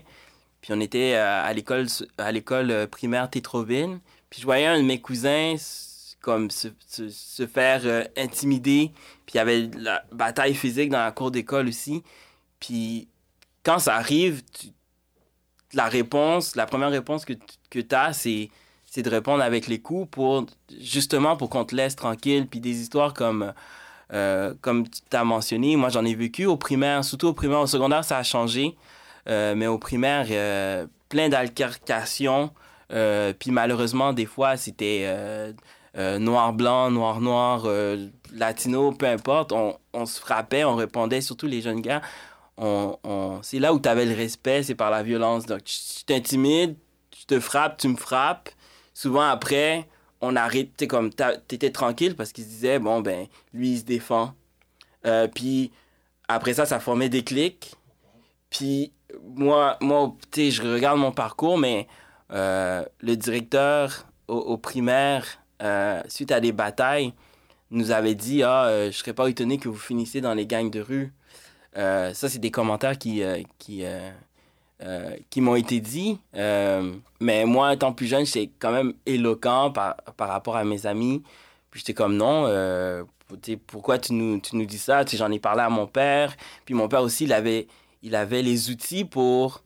[0.62, 1.88] Puis on était euh, à l'école
[2.18, 4.00] à l'école euh, primaire Tétroville.
[4.30, 5.56] Puis je voyais un de mes cousins
[6.22, 8.92] comme se, se, faire euh, intimider.
[9.26, 12.04] Puis il y avait la bataille physique dans la cour d'école aussi.
[12.60, 13.08] Puis
[13.64, 14.42] quand ça arrive,
[15.74, 17.34] la réponse, la première réponse que,
[17.70, 18.50] que tu as, c'est,
[18.86, 20.46] c'est de répondre avec les coups pour
[20.82, 22.48] justement pour qu'on te laisse tranquille.
[22.48, 23.54] Puis des histoires comme,
[24.10, 28.04] comme tu as mentionné, moi j'en ai vécu au primaire, surtout au primaire, au secondaire,
[28.04, 28.76] ça a changé.
[29.28, 32.52] Euh, mais au primaire, euh, plein d'altercations.
[32.92, 35.08] Euh, puis malheureusement, des fois, c'était
[35.96, 37.68] noir-blanc, noir-noir,
[38.34, 39.52] latino, peu importe.
[39.52, 42.02] On, se frappait, on répondait, surtout les jeunes gars.
[43.42, 45.46] C'est là où tu avais le respect, c'est par la violence.
[45.46, 46.76] Donc, tu t'intimides,
[47.12, 48.50] tu te frappes, tu me frappes.
[48.94, 49.88] Souvent, après,
[50.22, 53.84] on arrête, tu comme, t'étais tranquille parce qu'ils se disaient, bon, ben, lui, il se
[53.86, 54.34] défend.
[55.34, 55.72] puis
[56.28, 57.76] après ça, ça formait des clics.
[58.50, 58.94] Puis
[59.36, 61.88] moi, moi je regarde mon parcours, mais
[62.32, 65.26] euh, le directeur au, primaire,
[65.62, 67.14] euh, suite à des batailles,
[67.72, 70.70] nous avait dit Ah, euh, je serais pas étonné que vous finissiez dans les gangs
[70.70, 71.14] de rue.
[71.78, 73.24] Euh, ça, c'est des commentaires qui,
[74.82, 76.20] euh, qui, m'ont été dits.
[76.34, 81.24] mais moi, étant plus jeune, j'étais quand même éloquent par, par rapport à mes amis.
[81.72, 83.06] Puis j'étais comme non,
[83.68, 85.04] pourquoi tu nous, tu nous dis ça?
[85.06, 86.36] J'en ai parlé à mon père.
[86.66, 87.68] Puis mon père aussi, il avait,
[88.02, 89.64] il avait les outils pour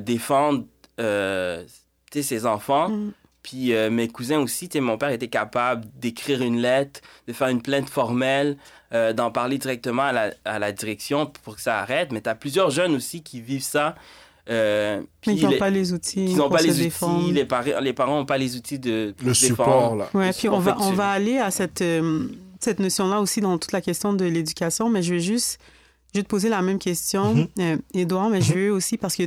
[0.00, 0.64] défendre
[2.12, 2.88] ses enfants.
[2.88, 3.12] Mm.
[3.44, 7.60] Puis euh, mes cousins aussi, mon père était capable d'écrire une lettre, de faire une
[7.60, 8.56] plainte formelle,
[8.92, 12.10] euh, d'en parler directement à la, à la, direction pour que ça arrête.
[12.10, 13.96] Mais tu as plusieurs jeunes aussi qui vivent ça.
[14.50, 16.24] Euh, mais ils n'ont pas les outils.
[16.26, 17.32] Ils n'ont pas les outils.
[17.32, 17.46] Les,
[17.80, 19.14] les parents n'ont pas les outils de.
[19.24, 20.08] Le support, là.
[20.14, 21.84] Ouais, puis on va, on va aller à cette,
[22.60, 24.90] cette notion-là aussi dans toute la question de l'éducation.
[24.90, 25.58] Mais je veux juste,
[26.14, 27.48] je te poser la même question,
[27.94, 28.32] Edouard, mm-hmm.
[28.32, 29.24] mais je veux aussi, parce que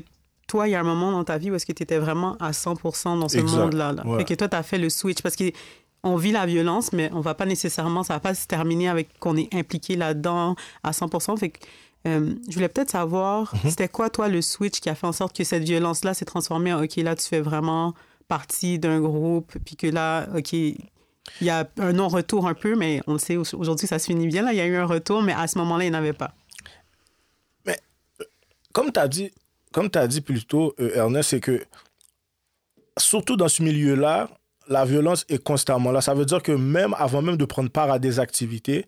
[0.48, 2.38] toi, il y a un moment dans ta vie où est-ce que tu étais vraiment
[2.40, 3.92] à 100% dans ce monde-là.
[3.92, 4.04] Là.
[4.20, 7.20] Et que toi, tu as fait le switch parce qu'on vit la violence, mais on
[7.20, 11.38] va pas nécessairement, ça va pas se terminer avec qu'on est impliqué là-dedans à 100%.
[11.38, 11.60] Fait que,
[12.08, 13.70] euh, je voulais peut-être savoir, mhm.
[13.70, 16.74] c'était quoi, toi, le switch qui a fait en sorte que cette violence-là s'est transformée
[16.74, 17.94] en, OK, là, tu fais vraiment
[18.28, 20.78] partie d'un groupe, puis que là, OK, il
[21.42, 24.44] y a un non-retour un peu, mais on le sait, aujourd'hui, ça se finit bien.
[24.44, 26.14] Là, il y a eu un retour, mais à ce moment-là, il n'y en avait
[26.14, 26.34] pas.
[27.66, 27.78] Mais,
[28.22, 28.26] euh,
[28.74, 29.32] comme tu as dit,
[29.72, 31.64] comme tu as dit plus tôt, euh, Ernest, c'est que
[32.98, 34.30] surtout dans ce milieu-là,
[34.70, 36.02] la violence est constamment là.
[36.02, 38.86] Ça veut dire que même avant même de prendre part à des activités,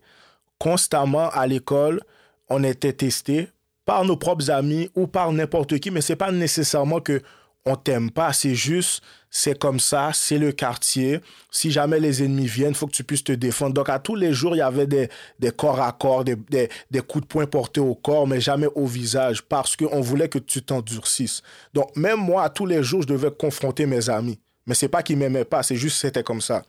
[0.58, 2.02] constamment à l'école,
[2.50, 3.48] on était testé
[3.86, 7.22] par nos propres amis ou par n'importe qui, mais c'est pas nécessairement que
[7.66, 11.20] on t'aime pas, c'est juste, c'est comme ça, c'est le quartier.
[11.50, 13.74] Si jamais les ennemis viennent, il faut que tu puisses te défendre.
[13.74, 15.08] Donc, à tous les jours, il y avait des,
[15.38, 18.68] des corps à corps, des, des, des, coups de poing portés au corps, mais jamais
[18.74, 21.42] au visage, parce qu'on voulait que tu t'endurcisses.
[21.74, 24.38] Donc, même moi, à tous les jours, je devais confronter mes amis.
[24.66, 26.62] Mais c'est pas qu'ils m'aimaient pas, c'est juste c'était comme ça.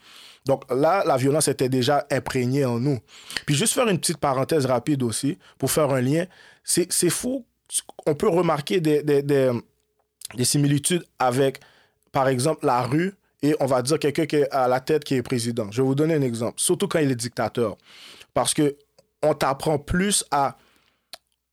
[0.45, 2.99] Donc là, la violence était déjà imprégnée en nous.
[3.45, 6.25] Puis juste faire une petite parenthèse rapide aussi, pour faire un lien,
[6.63, 7.45] c'est fou.
[8.05, 9.51] On peut remarquer des, des, des
[10.35, 11.59] des similitudes avec,
[12.11, 15.21] par exemple, la rue et on va dire quelqu'un qui à la tête qui est
[15.21, 15.71] président.
[15.71, 17.77] Je vais vous donner un exemple, surtout quand il est dictateur.
[18.33, 18.75] Parce que
[19.23, 20.57] on t'apprend plus à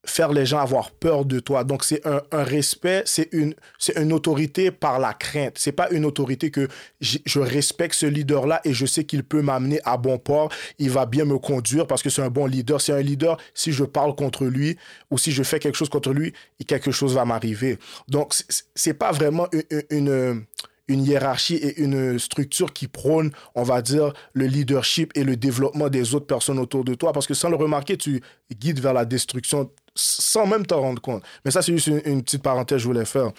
[0.08, 1.64] faire les gens avoir peur de toi.
[1.64, 5.54] Donc, c'est un, respect, c'est une, c'est une autorité par la crainte.
[5.56, 6.68] C'est pas une autorité que
[7.00, 10.50] je respecte ce leader-là et je sais qu'il peut m'amener à bon port.
[10.78, 12.80] Il va bien me conduire parce que c'est un bon leader.
[12.80, 14.76] C'est un leader, si je parle contre lui
[15.10, 16.32] ou si je fais quelque chose contre lui,
[16.66, 17.78] quelque chose va m'arriver.
[18.08, 18.34] Donc,
[18.74, 20.44] c'est pas vraiment une, une
[20.88, 25.88] une hiérarchie et une structure qui prône, on va dire, le leadership et le développement
[25.88, 27.12] des autres personnes autour de toi.
[27.12, 31.22] Parce que sans le remarquer, tu guides vers la destruction sans même t'en rendre compte.
[31.44, 33.32] Mais ça, c'est juste une, petite parenthèse que je voulais faire.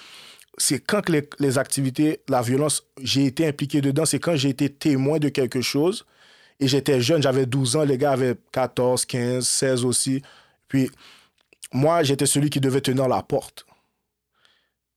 [0.58, 4.70] C'est quand les, les, activités, la violence, j'ai été impliqué dedans, c'est quand j'ai été
[4.70, 6.06] témoin de quelque chose.
[6.60, 10.22] Et j'étais jeune, j'avais 12 ans, les gars avaient 14, 15, 16 aussi.
[10.68, 10.92] Puis
[11.72, 13.66] moi, j'étais celui qui devait tenir la porte.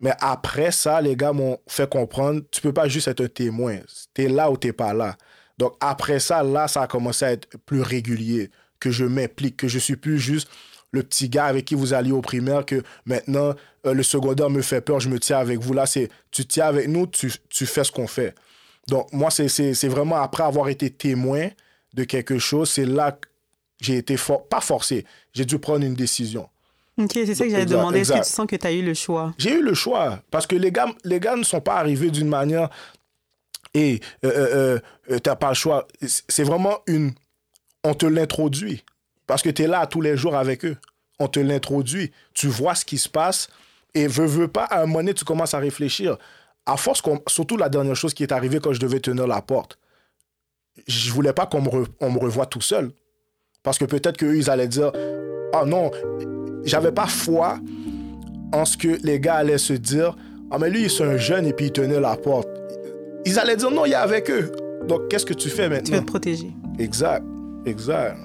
[0.03, 3.79] Mais après ça, les gars m'ont fait comprendre, tu peux pas juste être un témoin.
[4.15, 5.17] Tu es là ou tu pas là.
[5.59, 9.69] Donc après ça, là, ça a commencé à être plus régulier, que je m'implique, que
[9.69, 10.49] je suis plus juste
[10.91, 13.55] le petit gars avec qui vous alliez au primaire, que maintenant,
[13.87, 15.73] euh, le secondaire me fait peur, je me tiens avec vous.
[15.73, 18.35] Là, c'est tu tiens avec nous, tu, tu fais ce qu'on fait.
[18.89, 21.49] Donc, moi, c'est vraiment après avoir été témoin
[21.95, 23.29] de quelque chose, c'est là que
[23.81, 24.17] j'ai été
[24.51, 26.49] pas forcé, j'ai dû prendre une décision.
[27.03, 28.01] Ok, c'est ça que j'allais demander.
[28.01, 29.35] Est-ce que tu sens que tu as eu le choix?
[29.39, 30.21] J'ai eu le choix.
[30.31, 32.69] Parce que les gars, les gars ne sont pas arrivés d'une manière.
[33.75, 34.79] Et euh, euh,
[35.11, 35.87] euh tu n'as pas le choix.
[36.29, 37.13] C'est vraiment une.
[37.85, 38.85] On te l'introduit.
[39.27, 40.77] Parce que tu es là tous les jours avec eux.
[41.19, 42.13] On te l'introduit.
[42.35, 43.49] Tu vois ce qui se passe
[43.95, 46.17] et veux, veux pas, à un moment donné, tu commences à réfléchir.
[46.65, 49.79] À force, surtout la dernière chose qui est arrivée quand je devais tenir la porte,
[50.87, 52.93] je voulais pas qu'on me, me revoie tout seul.
[53.63, 54.93] Parce que peut-être qu'eux, ils allaient dire
[55.53, 55.91] Ah non,
[56.65, 57.59] j'avais pas foi
[58.53, 60.17] en ce que les gars allaient se dire
[60.51, 62.49] Ah, mais lui, c'est un jeune et puis il tenait la porte.
[63.25, 64.53] Ils allaient dire Non, il est avec eux.
[64.87, 66.51] Donc, qu'est-ce que tu fais maintenant Tu veux te protéger.
[66.79, 67.25] Exact.
[67.65, 68.17] Exact.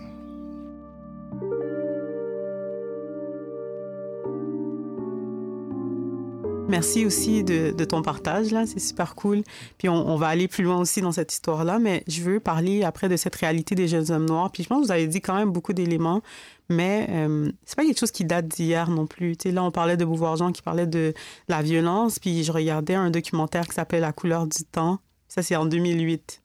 [6.67, 8.65] Merci aussi de, ton partage, là.
[8.65, 9.41] C'est super cool.
[9.77, 13.07] Puis on, va aller plus loin aussi dans cette histoire-là, mais je veux parler après
[13.07, 14.51] de cette réalité des jeunes hommes noirs.
[14.51, 16.21] Puis je pense que vous avez dit quand même beaucoup d'éléments,
[16.69, 19.37] mais euh, c'est pas quelque chose qui date d'hier non plus.
[19.37, 21.13] Tu sais, là, on parlait de Beauvoir-Jean qui parlait de
[21.47, 24.99] la violence, puis je regardais un documentaire qui s'appelle La couleur du temps.
[25.27, 26.41] Ça, c'est en 2008.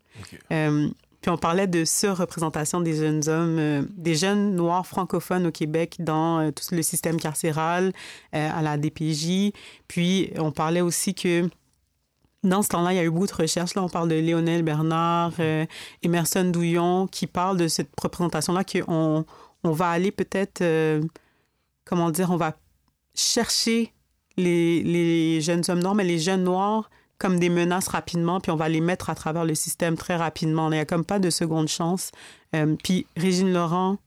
[0.53, 0.89] Euh,
[1.21, 5.97] puis on parlait de surreprésentation des jeunes hommes, euh, des jeunes noirs francophones au Québec
[6.01, 7.93] dans euh, tout le système carcéral,
[8.33, 9.53] à la DPJ.
[9.87, 11.49] Puis on parlait aussi que
[12.45, 13.75] dans ce temps-là, il y a eu beaucoup de recherches.
[13.75, 15.65] Là, on parle de Léonel Bernard, euh,
[16.03, 19.25] Emerson Douillon, qui parlent de cette représentation-là qu'on
[19.65, 21.03] on va aller peut-être, euh,
[21.85, 22.57] comment dire, on va
[23.15, 23.93] chercher
[24.37, 28.57] les, les, jeunes hommes noirs, mais les jeunes noirs comme des menaces rapidement, puis on
[28.57, 30.69] va les mettre à travers le système très rapidement.
[30.71, 32.11] Il n'y a comme pas de seconde chance.
[32.57, 33.99] Euh, puis Régine Laurent,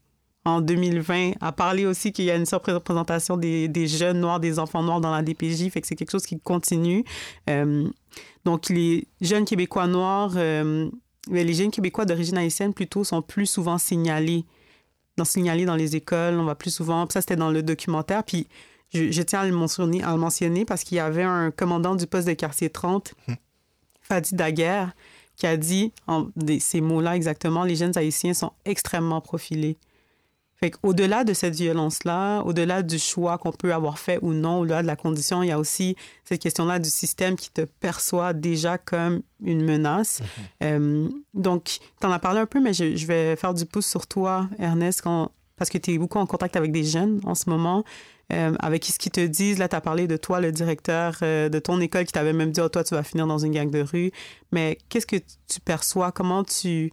[0.44, 4.60] en 2020, a parlé aussi qu'il y a une surreprésentation des, des, jeunes noirs, des
[4.60, 7.06] enfants noirs dans la DPJ, fait que c'est quelque chose qui continue.
[7.50, 7.88] Euh,
[8.44, 10.90] donc, les jeunes Québécois noirs, euh,
[11.32, 14.44] les jeunes Québécois d'origine haïtienne plutôt sont plus souvent signalés
[15.18, 16.36] dans, signalés dans les écoles.
[16.40, 18.48] On va plus souvent, ça c'était dans le documentaire, puis
[18.94, 22.08] je, tiens à le mentionner, à le mentionner parce qu'il y avait un commandant du
[22.08, 23.36] poste de quartier 30, hum.
[24.02, 24.94] Fadi Daguerre,
[25.36, 26.28] qui a dit en,
[26.60, 29.78] ces mots-là exactement, les jeunes haïtiens sont extrêmement profilés.
[30.58, 34.82] Fait au-delà de cette violence-là, au-delà du choix qu'on peut avoir fait ou non, au-delà
[34.82, 38.78] de la condition, il y a aussi cette question-là du système qui te perçoit déjà
[38.78, 40.22] comme une menace.
[40.22, 40.28] Mhm.
[40.64, 44.08] Euh, donc, tu en as parlé un peu, mais je, vais faire du pouce sur
[44.08, 47.50] toi, Ernest, quand, parce que tu es beaucoup en contact avec des jeunes en ce
[47.50, 47.84] moment.
[48.34, 49.60] Euh, avec ce qu'ils te disent.
[49.60, 52.52] Là, tu as parlé de toi, le directeur euh, de ton école, qui t'avait même
[52.52, 54.12] dit, oh, toi, tu vas finir dans une gang de rue.
[54.52, 56.12] Mais qu'est-ce que tu perçois?
[56.12, 56.92] Comment tu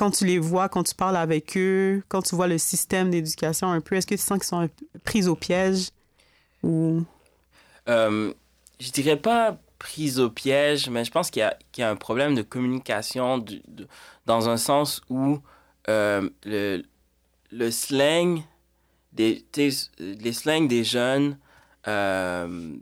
[0.00, 3.70] quand tu les vois, quand tu parles avec eux, quand tu vois le système d'éducation
[3.70, 4.66] un peu, est-ce que tu sens qu'ils sont
[5.04, 5.90] pris au piège
[6.62, 7.02] ou...
[7.86, 8.32] Euh,
[8.78, 12.40] je dirais pas pris au piège, mais je pense qu'il y, a un problème de
[12.40, 13.44] communication
[14.24, 15.38] dans un sens où
[15.90, 16.82] euh, le,
[17.50, 18.42] le slang
[19.12, 19.44] des,
[19.98, 21.36] les slangs des jeunes,
[21.88, 22.74] euh,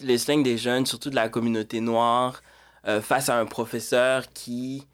[0.00, 2.40] les slangs des jeunes, surtout de la communauté noire,
[2.86, 4.86] euh, face à un professeur qui,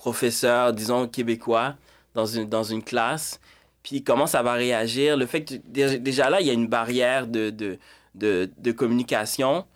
[0.00, 1.74] professeur, disons, québécois
[2.14, 3.38] dans une, dans une classe,
[3.82, 5.18] puis comment ça va réagir?
[5.18, 7.78] Le fait que déjà là, il y a une barrière de, de,
[8.14, 9.66] de, communication.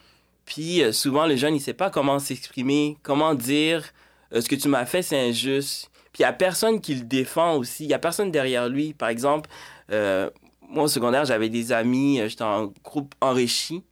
[0.47, 3.85] Puis euh, souvent, le jeune, il ne sait pas comment s'exprimer, comment dire
[4.33, 5.91] euh, ce que tu m'as fait, c'est injuste.
[6.13, 7.85] Puis il n'y a personne qui le défend aussi.
[7.85, 8.95] Il n'y a personne derrière lui.
[8.95, 9.51] Par exemple,
[9.93, 10.31] euh,
[10.71, 13.85] moi au secondaire, j'avais des amis, j'étais en groupe enrichi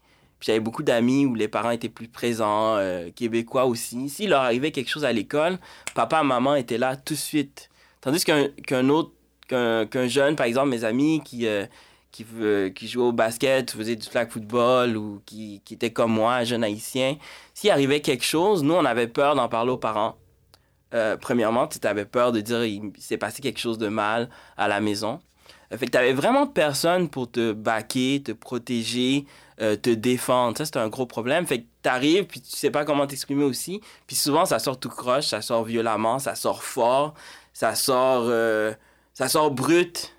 [0.43, 4.09] j'avais beaucoup d'amis où les parents étaient plus présents, euh, québécois aussi.
[4.09, 5.59] S'il leur arrivait quelque chose à l'école,
[5.95, 7.71] papa maman étaient là tout de suite.
[8.01, 9.13] Tandis qu'un autre,
[9.49, 11.67] qu'un jeune, par exemple, mes amis qui, euh,
[12.11, 12.27] qui,
[12.75, 16.45] qui jouait au basket, faisait du flag football ou qui, qui était comme moi, un
[16.45, 17.17] jeune haïtien,
[17.55, 20.17] s'il arrivait quelque chose, nous, on avait peur d'en parler aux parents.
[20.95, 24.69] Euh, premièrement, tu avais peur de dire il s'est passé quelque chose de mal à
[24.69, 25.21] la maison.
[25.71, 29.25] Fait que tu n'avais vraiment personne pour te baquer, te protéger,
[29.63, 30.59] euh, te défendre.
[30.59, 31.47] Ça, c'est un gros problème.
[31.47, 33.81] Fait que t'arrives, puis tu sais pas comment t'exprimer aussi.
[34.07, 37.15] Puis souvent, ça sort tout croche, ça sort violemment, ça sort fort,
[37.53, 38.73] ça sort, euh,
[39.15, 40.17] ça sort brut.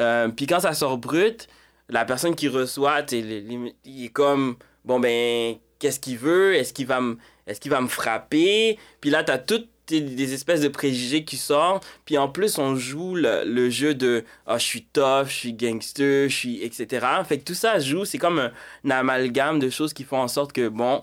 [0.00, 1.46] Euh, puis quand ça sort brut,
[1.90, 6.54] la personne qui reçoit, il est comme, bon ben, qu'est-ce qu'il veut?
[6.54, 8.78] Est-ce qu'il va me, est-ce frapper?
[9.00, 11.86] Puis là, t'as tout des espèces de préjugés qui sortent.
[12.04, 16.28] Puis en plus, on joue le, jeu de ah, je suis tough, je suis gangster,
[16.28, 17.06] je suis etc.
[17.26, 18.50] Fait que tout ça joue, c'est comme
[18.84, 21.02] un, amalgame de choses qui font en sorte que, bon,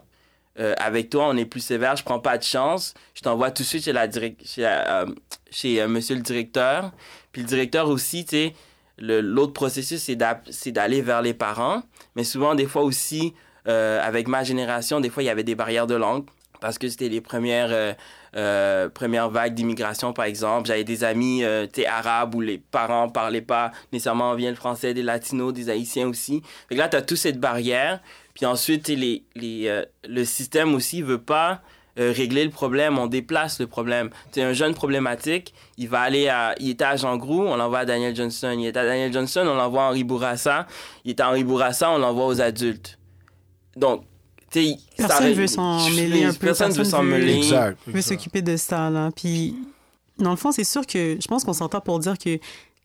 [0.60, 2.94] euh, avec toi, on est plus sévère, je prends pas de chance.
[3.14, 5.06] Je t'envoie tout de suite chez, la chez, euh,
[5.66, 6.92] euh, monsieur le directeur.
[7.32, 8.54] Puis le directeur aussi, tu sais,
[8.98, 11.84] l'autre processus, c'est d'aller vers les parents.
[12.16, 13.34] Mais souvent, des fois aussi,
[13.66, 16.26] avec ma génération, des fois, il y avait des barrières de langue
[16.62, 17.96] parce que c'était les premières
[18.34, 20.68] première vague d'immigration, par exemple.
[20.68, 25.04] J'avais des amis euh, arabes où les parents parlaient pas nécessairement bien le français, des
[25.04, 26.42] latinos, des haïtiens aussi.
[26.70, 28.00] Fait là, tu as toute cette barrière.
[28.34, 31.62] Puis ensuite, les, les, euh, le système aussi veut pas
[32.00, 34.12] euh, régler le problème, on déplace le problème.
[34.32, 36.54] C'est un jeune problématique, il va aller à...
[36.60, 38.56] Il était à Jean Groux, on l'envoie à Daniel Johnson.
[38.60, 40.68] Il est à Daniel Johnson, on l'envoie à Henri Bourassa.
[41.06, 43.00] Il est à Henri Bourassa, on l'envoie aux adultes.
[43.76, 44.04] Donc,
[44.52, 46.48] personne veut s'en mêler un peu.
[46.48, 47.50] Personne, veut s'en mêler.
[47.88, 49.12] veut s'occuper de ça, là.
[49.16, 49.56] Puis,
[50.18, 52.40] dans le fond, c'est sûr que je pense qu'on s'entend pour dire que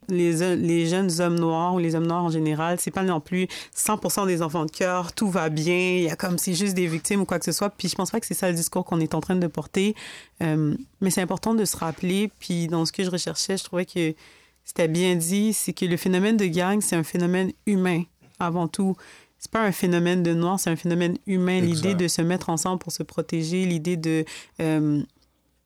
[0.08, 3.46] les, les jeunes hommes noirs ou les hommes noirs en général, c'est pas non plus
[3.76, 6.86] 100% des enfants de cœur, tout va bien, il y a comme c'est juste des
[6.86, 7.70] victimes ou quoi que ce soit.
[7.70, 9.94] Puis je pense pas que c'est ça le discours qu'on est en train de porter.
[10.42, 12.30] Euh, mais c'est important de se rappeler.
[12.40, 14.14] Puis dans ce que je recherchais, je trouvais que
[14.64, 18.02] c'était bien dit, c'est que le phénomène de gang, c'est un phénomène humain
[18.38, 18.96] avant tout
[19.42, 21.60] c'est pas un phénomène de noir, c'est un phénomène humain.
[21.60, 24.24] L'idée de se mettre ensemble pour se protéger, l'idée de.
[24.60, 25.02] Euh,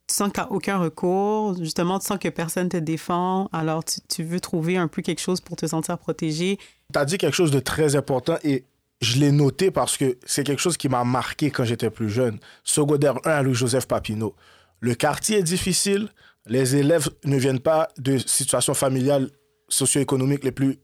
[0.09, 4.01] tu sens que tu aucun recours, justement, tu sens que personne te défend, alors tu,
[4.09, 6.59] tu veux trouver un peu quelque chose pour te sentir protégé.
[6.91, 8.65] Tu as dit quelque chose de très important et
[9.03, 12.39] je l'ai noté parce que c'est quelque chose qui m'a marqué quand j'étais plus jeune.
[12.65, 14.35] Secondaire 1 à Louis-Joseph Papineau.
[14.81, 16.09] Le quartier est difficile,
[16.47, 19.29] les élèves ne viennent pas de situations familiales
[19.69, 20.79] socio-économiques les plus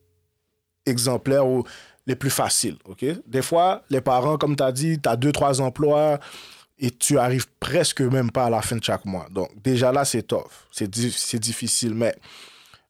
[0.85, 1.64] exemplaires ou
[2.06, 2.76] les plus faciles?
[3.26, 6.18] Des fois, les parents, comme tu as dit, tu as deux, trois emplois
[6.78, 9.26] et tu arrives presque même pas à la fin de chaque mois.
[9.30, 10.66] Donc, déjà là, c'est tough.
[10.70, 11.94] C'est difficile.
[11.94, 12.14] Mais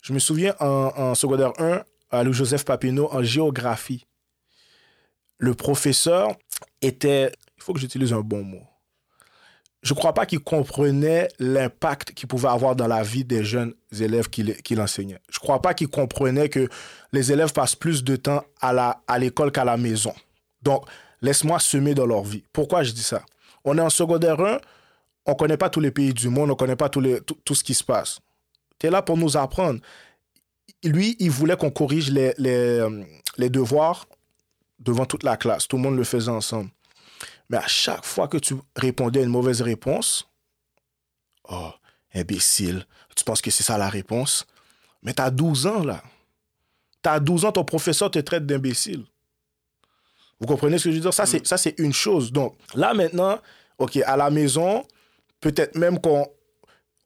[0.01, 4.07] je me souviens en, secondaire 1, à Louis-Joseph Papineau, en géographie,
[5.39, 6.37] le professeur
[6.81, 8.63] était, il faut que j'utilise un bon mot,
[9.83, 13.75] je ne crois pas qu'il comprenait l'impact qu'il pouvait avoir dans la vie des jeunes
[13.99, 15.19] élèves qu'il enseignait.
[15.29, 16.69] Je ne crois pas qu'il comprenait que
[17.13, 20.15] les élèves passent plus de temps à l'école qu'à la maison.
[20.63, 20.87] Donc,
[21.21, 22.45] laisse-moi semer dans leur vie.
[22.53, 23.23] Pourquoi je dis ça?
[23.65, 24.61] On est en secondaire 1,
[25.27, 27.03] on ne connaît pas tous les pays du monde, on ne connaît pas tout,
[27.45, 28.21] tout, ce qui se passe.
[28.79, 29.81] Tu es là pour nous apprendre.
[30.85, 34.07] Lui, il voulait qu'on corrige les devoirs
[34.79, 35.67] devant toute la classe.
[35.67, 36.71] Tout le monde le faisait ensemble.
[37.53, 40.27] Mais à chaque fois que tu répondais à une mauvaise réponse,
[41.51, 41.71] oh,
[42.15, 44.47] imbécile, tu penses que c'est ça la réponse?
[45.03, 46.03] Mais tu as 12 ans, là.
[47.03, 49.05] Tu as 12 ans, ton professeur te traite d'imbécile.
[50.41, 51.13] Vous comprenez ce que je veux dire?
[51.13, 51.45] Ça, c'est, mm.
[51.45, 52.33] ça, c'est une chose.
[52.33, 53.39] Donc, là, maintenant,
[53.77, 54.87] OK, à la maison,
[55.41, 56.27] peut-être même qu'on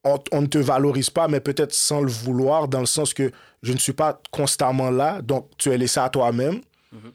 [0.05, 3.33] on, ne te valorise pas, mais peut-être sans le vouloir, dans le sens que
[3.63, 6.61] je ne suis pas constamment là, donc tu es laissé à toi-même.
[6.95, 7.11] Mm-hmm.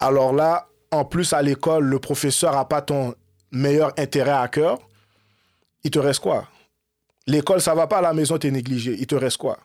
[0.00, 3.14] Alors là, en plus à l'école, le professeur n'a pas ton
[3.50, 4.78] meilleur intérêt à cœur,
[5.82, 6.48] il te reste quoi?
[7.26, 8.96] L'école, ça va pas, à la maison, tu es négligé.
[8.98, 9.58] Il te reste quoi?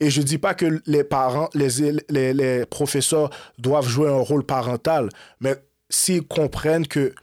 [0.00, 4.44] Et je dis pas que les parents, les, les, les professeurs doivent jouer un rôle
[4.44, 5.08] parental,
[5.40, 5.56] mais
[5.88, 7.14] s'ils comprennent que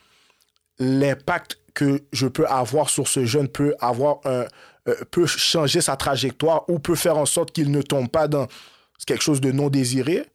[0.79, 4.45] l'impact que je peux avoir sur ce jeune peut avoir un,
[4.87, 8.47] euh, peut changer sa trajectoire ou peut faire en sorte qu'il ne tombe pas dans
[9.05, 10.25] quelque chose de non désiré,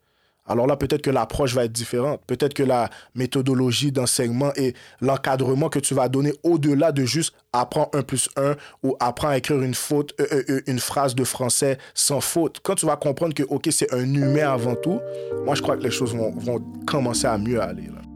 [0.51, 2.21] alors là, peut-être que l'approche va être différente.
[2.27, 7.91] Peut-être que la méthodologie d'enseignement et l'encadrement que tu vas donner au-delà de juste apprendre
[7.93, 11.23] un plus un ou apprendre à écrire une, faute, euh, euh, euh, une phrase de
[11.23, 12.59] français sans faute.
[12.65, 15.01] Quand tu vas comprendre que, OK, c'est un humain avant tout,
[15.45, 17.87] moi, je crois que les choses vont, vont commencer à mieux aller.
[17.87, 18.10] Là.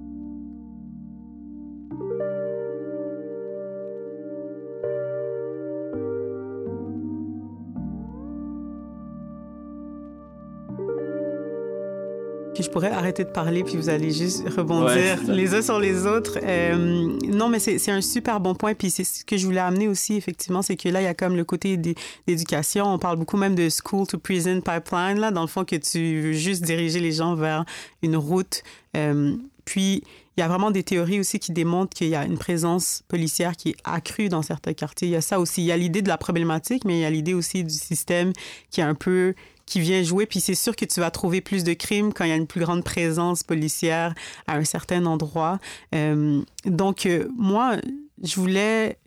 [12.74, 16.40] Pourrais arrêter de parler, puis vous allez juste rebondir les uns sur les autres.
[16.42, 18.74] Euh, non, mais c'est un super bon point.
[18.74, 21.14] Puis c'est ce que je voulais amener aussi, effectivement, c'est que là, il y a
[21.14, 22.92] comme le côté d'éducation.
[22.92, 26.20] On parle beaucoup même de school to prison pipeline, là, dans le fond, que tu
[26.20, 27.64] veux juste diriger les gens vers
[28.02, 28.64] une route.
[28.96, 30.02] Euh, puis,
[30.36, 33.56] il y a vraiment des théories aussi qui démontrent qu'il y a une présence policière
[33.56, 35.06] qui est accrue dans certains quartiers.
[35.06, 35.62] Il y a ça aussi.
[35.62, 38.32] Il y a l'idée de la problématique, mais il y a l'idée aussi du système
[38.70, 39.34] qui est un peu
[39.66, 40.26] qui vient jouer.
[40.26, 42.46] Puis c'est sûr que tu vas trouver plus de crimes quand il y a une
[42.46, 44.14] plus grande présence policière
[44.46, 45.58] à un certain endroit.
[45.94, 47.76] Euh, donc, euh, moi,
[48.22, 48.98] je voulais...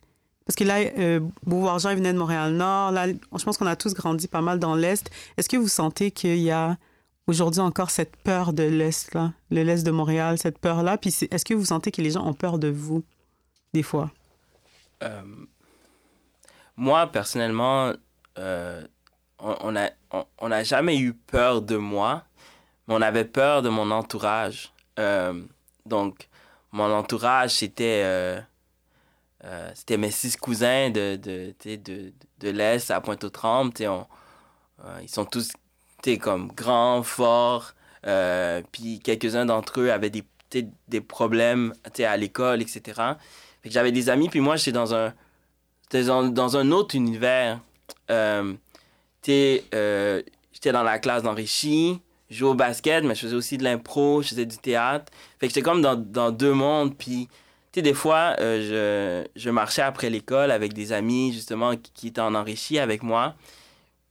[0.45, 2.91] Parce que là, euh, Beauvoir-Jean venait de Montréal-Nord.
[2.91, 5.11] Là, je pense qu'on a tous grandi pas mal dans l'Est.
[5.35, 6.77] Est-ce que vous sentez qu'il y a
[7.27, 10.97] aujourd'hui encore cette peur de l'Est, là, le l'Est de Montréal, cette peur-là?
[10.97, 13.03] Puis est-ce que vous sentez que les gens ont peur de vous,
[13.73, 14.11] des fois?
[16.77, 17.93] moi, personnellement,
[19.39, 22.23] on n'a on, jamais eu peur de moi,
[22.88, 24.71] mais on avait peur de mon entourage.
[25.00, 25.43] Euh,
[25.86, 26.28] donc,
[26.71, 28.39] mon entourage, c'était euh,
[29.43, 33.73] euh, c'était mes six cousins de, de, de, de l'Est à Pointe-aux-Trembles.
[35.02, 35.52] ils sont tous
[36.21, 37.73] comme grands, forts.
[38.71, 40.23] puis quelques-uns d'entre eux avaient des,
[40.88, 43.02] des problèmes à l'école, etc.
[43.65, 45.13] j'avais des amis, puis moi, j'étais dans un,
[45.91, 47.60] dans, dans un autre univers.
[49.29, 53.63] Euh, j'étais dans la classe d'enrichi, je jouais au basket, mais je faisais aussi de
[53.63, 55.11] l'impro, je faisais du théâtre.
[55.39, 56.95] Fait que j'étais comme dans, dans, deux mondes.
[56.95, 57.27] Puis,
[57.71, 62.07] tu sais, des fois, euh, je, je, marchais après l'école avec des amis, justement, qui,
[62.07, 63.35] étaient en enrichi avec moi.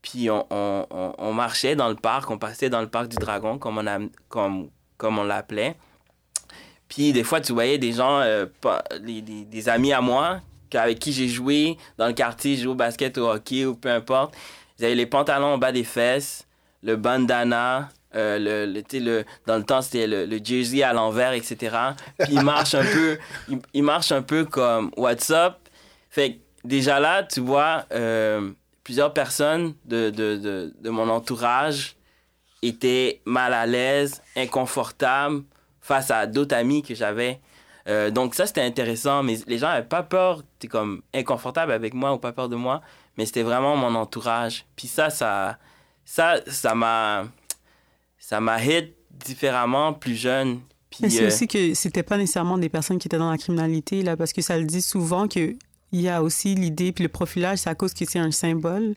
[0.01, 3.77] Puis, on, on, marchait dans le parc, on passait dans le parc du Dragon, comme
[3.77, 5.75] on, comme, comme on l'appelait.
[6.87, 8.45] Puis, des fois, tu voyais des gens, euh,
[9.01, 10.39] des, amis à moi,
[10.73, 13.89] avec qui j'ai joué dans le quartier, je jouais au basket, au hockey ou peu
[13.89, 14.33] importe.
[14.79, 16.47] Ils avaient les pantalons en bas des fesses,
[16.83, 21.33] le bandana, euh, le, le, le, dans le temps, c'était le, le, jersey à l'envers,
[21.33, 21.75] etc.
[22.19, 23.17] Puis il marche un peu,
[23.73, 25.55] il, marche un peu comme What's up?
[26.09, 28.51] Fait que déjà là, tu vois, euh,
[28.83, 31.97] plusieurs personnes de, de, de, de, mon entourage
[32.61, 35.43] étaient mal à l'aise, inconfortables
[35.81, 37.39] face à d'autres amis que j'avais.
[37.87, 41.93] Euh, donc ça, c'était intéressant, mais les gens n'avaient pas peur, t'es comme inconfortable avec
[41.93, 42.81] moi ou pas peur de moi
[43.17, 44.65] mais c'était vraiment mon entourage.
[44.75, 45.57] Puis ça, ça,
[46.05, 47.25] ça, ça m'a,
[48.19, 50.59] ça m'a hit différemment plus jeune.
[50.89, 54.03] Puis c'est euh, aussi que c'était pas nécessairement des personnes qui étaient dans la criminalité
[54.03, 55.55] là, parce que ça le dit souvent que
[55.93, 58.93] il y a aussi l'idée puis le profilage, c'est à cause que c'est un symbole.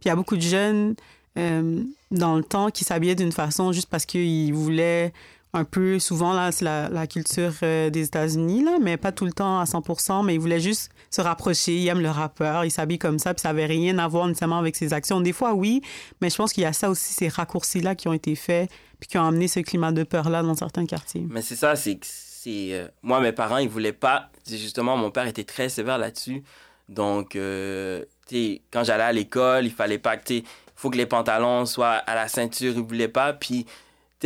[0.00, 0.94] Puis il y a beaucoup de jeunes
[1.38, 5.12] euh, dans le temps qui s'habillaient d'une façon juste parce qu'ils voulaient
[5.54, 9.32] un peu, souvent, là, c'est la, culture euh, des États-Unis, là, mais pas tout le
[9.32, 11.76] temps à 100% mais ils voulaient juste se rapprocher.
[11.76, 14.58] Ils aiment le rappeur, ils s'habillent comme ça, puis ça n'avait rien à voir nécessairement
[14.58, 15.20] avec ses actions.
[15.20, 15.82] Des fois, oui,
[16.20, 19.08] mais je pense qu'il y a ça aussi, ces raccourcis-là qui ont été faits, puis
[19.08, 21.26] qui ont amené ce climat de peur-là dans certains quartiers.
[21.28, 21.98] Mais c'est ça, c'est
[22.72, 26.42] euh, moi mes parents ils voulaient pas justement mon père était très sévère là-dessus
[26.88, 28.04] donc euh,
[28.72, 30.44] quand j'allais à l'école il fallait pas que il
[30.74, 33.64] faut que les pantalons soient à la ceinture il voulait pas puis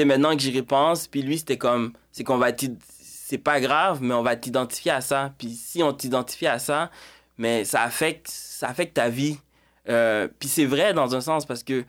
[0.04, 4.14] maintenant que j'y repense puis lui c'était comme c'est qu'on va c'est pas grave mais
[4.14, 6.90] on va t'identifier à ça puis si on t'identifie à ça
[7.38, 9.38] mais ça affecte ça affecte ta vie
[9.88, 11.84] euh, puis c'est vrai dans un sens parce que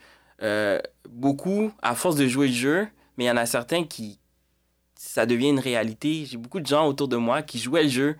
[1.10, 2.88] beaucoup à force de jouer le jeu
[3.18, 4.20] mais il y en a certains qui
[4.97, 6.26] ça devient une réalité.
[6.26, 8.16] J'ai beaucoup de gens autour de moi qui jouaient le jeu,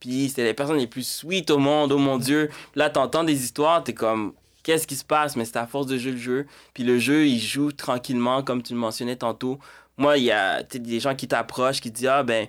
[0.00, 2.50] puis c'était les personnes les plus sweet au monde, oh mon Dieu.
[2.74, 4.34] Là, t'entends des histoires, t'es comme,
[4.66, 5.36] qu'est-ce qui se passe?
[5.36, 6.46] Mais c'est à force de jouer le jeu.
[6.74, 9.60] Puis le jeu, il joue tranquillement, comme tu le mentionnais tantôt.
[9.96, 12.48] Moi, il y a des gens qui t'approchent, qui disent, ah ben,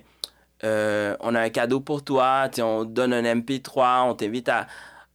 [0.64, 4.66] euh, on a un cadeau pour toi, on te donne un MP3, on t'invite à,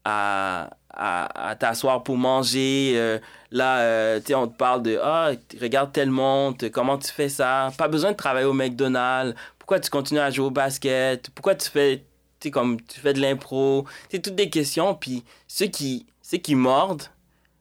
[0.06, 2.94] à, à, t'asseoir pour manger.
[2.96, 3.20] Euh,
[3.52, 5.32] là, euh, on te parle de Ah,
[5.62, 7.70] regarde tel monde, comment tu fais ça?
[7.78, 9.38] Pas besoin de travailler au McDonald's.
[9.60, 11.30] Pourquoi tu continues à jouer au basket?
[11.32, 12.06] Pourquoi tu fais,
[12.50, 13.86] comme tu fais de l'impro?
[14.10, 14.96] C'est toutes des questions.
[14.96, 17.04] Puis ceux qui, ceux qui mordent,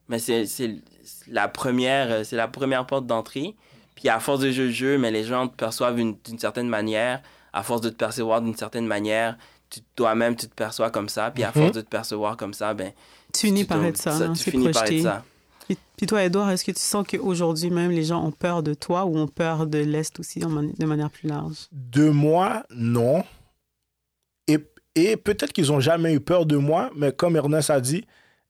[0.09, 0.47] mais c'est
[1.29, 3.55] la première, euh, c'est la première porte d'entrée.
[3.95, 7.23] Puis à force de le jeu, mais les gens te perçoivent d'une certaine manière.
[7.53, 9.37] À force de te percevoir d'une certaine manière,
[9.95, 11.31] toi-même, tu te perçois comme ça.
[11.31, 11.53] Puis à mhm.
[11.53, 12.93] force de te percevoir comme ça, ben
[13.35, 15.25] tu finis par être ça, hein, tu finis par être ça.
[15.97, 19.05] Puis, toi, Edouard, est-ce que tu sens qu'aujourd'hui même, les gens ont peur de toi
[19.05, 21.69] ou ont peur de l'Est aussi de manière plus large?
[21.71, 23.25] De moi, non.
[24.49, 24.59] Et,
[24.97, 28.05] et peut-être qu'ils n'ont jamais eu peur de moi, mais comme Ernest a dit,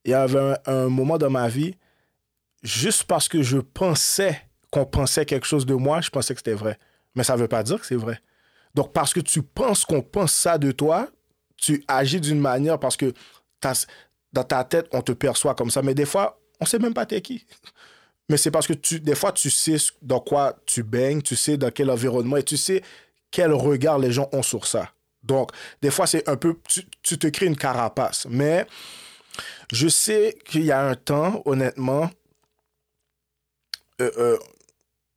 [0.04, 1.74] il y avait un, moment dans ma vie,
[2.62, 4.40] juste parce que je pensais
[4.70, 6.78] qu'on pensait quelque chose de moi, je pensais que c'était vrai.
[7.14, 8.20] Mais ça ne veut pas dire que c'est vrai.
[8.74, 11.08] Donc, parce que tu penses qu'on pense ça de toi,
[11.56, 13.12] tu agis d'une manière parce que
[14.32, 15.82] dans ta tête, on te perçoit comme ça.
[15.82, 17.46] Mais des fois, on sait même pas t'es qui.
[18.28, 21.56] Mais c'est parce que tu, des fois, tu sais dans quoi tu baignes, tu sais
[21.56, 22.82] dans quel environnement et tu sais
[23.30, 24.90] quel regard les gens ont sur ça.
[25.22, 25.50] Donc,
[25.80, 26.56] des fois, c'est un peu,
[27.02, 28.26] tu, te crées une carapace.
[28.28, 28.66] Mais
[29.72, 32.10] je sais qu'il y a un temps, honnêtement,
[34.00, 34.38] euh, euh,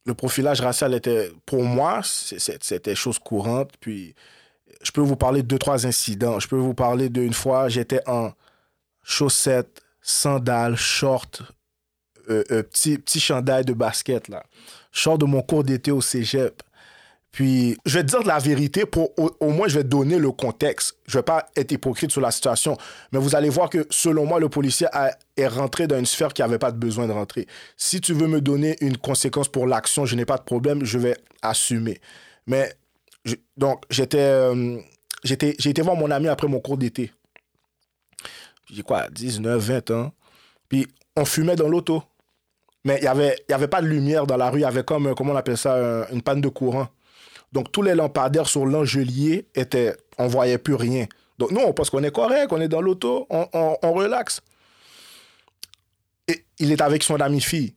[0.05, 3.71] le profilage racial était, pour moi, c'était chose courante.
[3.79, 4.15] Puis,
[4.83, 6.39] je peux vous parler de deux, trois incidents.
[6.39, 8.31] Je peux vous parler d'une fois, j'étais en
[9.03, 11.41] chaussettes, sandales, shorts,
[12.29, 14.43] euh, euh, petit, chandail de basket, là.
[14.91, 16.61] Je de mon cours d'été au cégep.
[17.35, 20.31] Puis, je vais te dire de la vérité, pour au, moins, je vais donner le
[20.31, 20.95] contexte.
[21.05, 22.77] Je vais pas être hypocrite sur la situation,
[23.11, 24.87] mais vous allez voir que, selon moi, le policier
[25.35, 27.45] est rentré dans une sphère qui n'avait pas de besoin de rentrer.
[27.75, 30.97] Si tu veux me donner une conséquence pour l'action, je n'ai pas de problème, je
[30.97, 31.99] vais assumer.
[32.47, 32.73] Mais,
[33.57, 34.77] donc, j'étais, euh,
[35.25, 37.11] j'étais, j'ai été voir mon ami après mon cours d'été
[38.71, 40.13] j'ai quoi, 19, 20 ans.
[40.69, 42.01] Puis on fumait dans l'auto.
[42.85, 44.59] Mais il n'y avait, y avait pas de lumière dans la rue.
[44.59, 46.87] Il y avait comme, comment on appelle ça, une panne de courant.
[47.55, 51.07] Donc tous les lampadaires sur l'Angelier étaient, on voyait plus rien.
[51.39, 53.47] Donc nous, on pense qu'on est correct, on est dans l'auto, on,
[53.81, 54.41] on, relaxe.
[56.27, 57.73] Et il est avec son ami fille.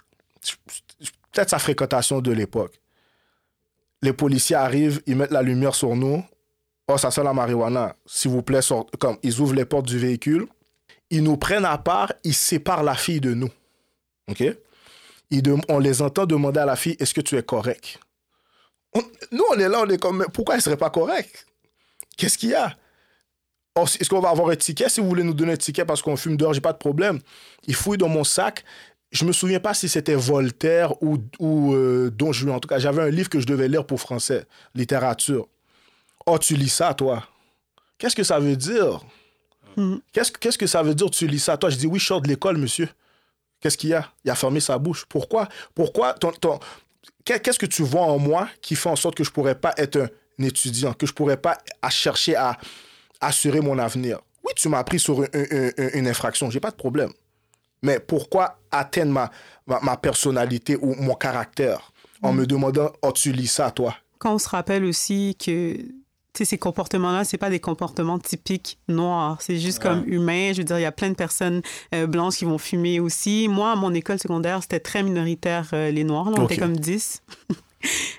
[1.32, 2.80] Peut-être sa fréquentation de l'époque.
[4.02, 6.24] Les policiers arrivent, ils mettent la lumière sur nous.
[6.88, 7.94] Oh, ça sent la marijuana.
[8.04, 8.60] S'il vous plaît,
[8.98, 10.48] comme ils ouvrent les portes du véhicule
[11.10, 13.50] ils nous prennent à part, ils séparent la fille de nous.
[14.28, 14.44] OK?
[15.68, 17.98] on les entend demander à la fille, est-ce que tu es correct?
[19.32, 21.46] Nous, on est là, on est comme, pourquoi elle ne serait pas correcte?
[22.16, 22.74] Qu'est-ce qu'il y a?
[23.76, 24.88] Est-ce qu'on va avoir un ticket?
[24.88, 27.20] Si vous voulez nous donner un ticket parce qu'on fume dehors, j'ai pas de problème.
[27.66, 28.64] Il fouille dans mon sac.
[29.10, 32.56] Je me souviens pas si c'était Voltaire ou, ou euh, Don Juan.
[32.56, 35.48] En tout cas, j'avais un livre que je devais lire pour français, littérature.
[36.26, 37.26] Oh, tu lis ça, toi?
[37.96, 39.00] Qu'est-ce que ça veut dire?
[39.76, 39.96] Mm.
[40.12, 41.56] Qu'est-ce, que ça veut dire, tu lis ça?
[41.56, 42.88] Toi, je dis, oui, je sors de l'école, monsieur.
[43.60, 44.12] Qu'est-ce qu'il y a?
[44.24, 45.06] Il a fermé sa bouche.
[45.08, 45.48] Pourquoi?
[45.74, 46.14] Pourquoi?
[46.14, 46.32] Ton,
[47.24, 50.10] Qu'est-ce que tu vois en moi qui fait en sorte que je pourrais pas être
[50.38, 51.58] un étudiant, que je pourrais pas
[51.90, 52.56] chercher à
[53.20, 54.20] assurer mon avenir?
[54.44, 57.10] Oui, tu m'as pris sur une, une, infraction, j'ai pas de problème.
[57.82, 59.30] Mais pourquoi atteindre ma,
[59.66, 61.92] ma, personnalité ou mon caractère
[62.22, 62.36] en mm.
[62.36, 63.94] me demandant, oh, tu lis ça, toi?
[64.18, 65.76] Quand on se rappelle aussi que
[66.44, 69.38] ces comportements-là, c'est pas des comportements typiques noirs.
[69.40, 70.52] C'est juste comme humain.
[70.52, 71.62] Je veux dire, il y a plein de personnes
[71.94, 73.48] euh, blanches qui vont fumer aussi.
[73.48, 76.28] Moi, à mon école secondaire, c'était très minoritaire, euh, les noirs.
[76.28, 77.22] on était comme 10.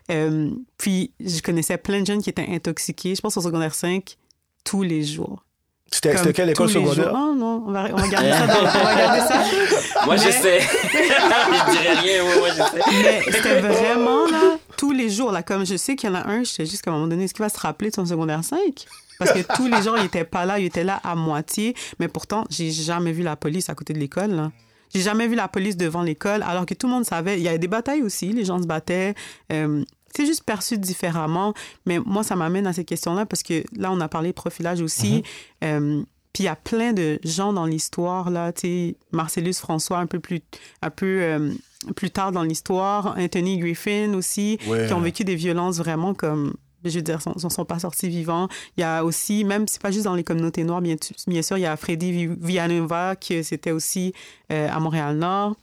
[0.10, 4.16] Euh, puis, je connaissais plein de jeunes qui étaient intoxiqués, je pense au secondaire 5,
[4.64, 5.44] tous les jours.
[5.92, 7.12] C'était quelle école secondaire?
[7.14, 8.48] Non, non, on va, on va garder ça.
[8.48, 9.44] Dans, on va garder ça.
[10.06, 10.60] Moi, je Mais- sais.
[10.62, 13.02] je dirais rien, moi, moi, je sais.
[13.04, 16.28] Mais c'était vraiment, là, tous les jours, là, comme je sais qu'il y en a
[16.28, 18.06] un, j'étais juste comme à un moment donné, est-ce qu'il va se rappeler de son
[18.06, 18.86] secondaire 5?
[19.20, 21.76] Parce que tous les jours, il était pas là, il était là à moitié.
[22.00, 24.52] Mais pourtant, j'ai jamais vu la police à côté de l'école, là.
[24.94, 27.38] J'ai jamais vu la police devant l'école, alors que tout le monde savait.
[27.38, 29.14] Il y avait des batailles aussi, les gens se battaient.
[29.52, 29.84] Euh,
[30.16, 31.54] c'est juste perçu différemment.
[31.86, 34.82] Mais moi, ça m'amène à ces questions-là parce que là, on a parlé de profilage
[34.82, 35.24] aussi.
[35.64, 36.02] Euh,
[36.34, 40.06] puis il y a plein de gens dans l'histoire, là, tu sais, Marcellus François un
[40.06, 40.42] peu plus,
[40.82, 41.54] un peu, euh,
[41.96, 44.88] plus tard dans l'histoire, Anthony Griffin aussi, Ouais.
[44.88, 46.54] qui ont vécu des violences vraiment comme,
[46.84, 48.48] je veux dire, ne sont, pas sortis vivants.
[48.78, 50.96] Il y a aussi, même, c'est pas juste dans les communautés noires, bien,
[51.42, 54.14] sûr, il y a Freddy Vi- Villanova, qui c'était aussi
[54.52, 55.56] euh, à Montréal-Nord.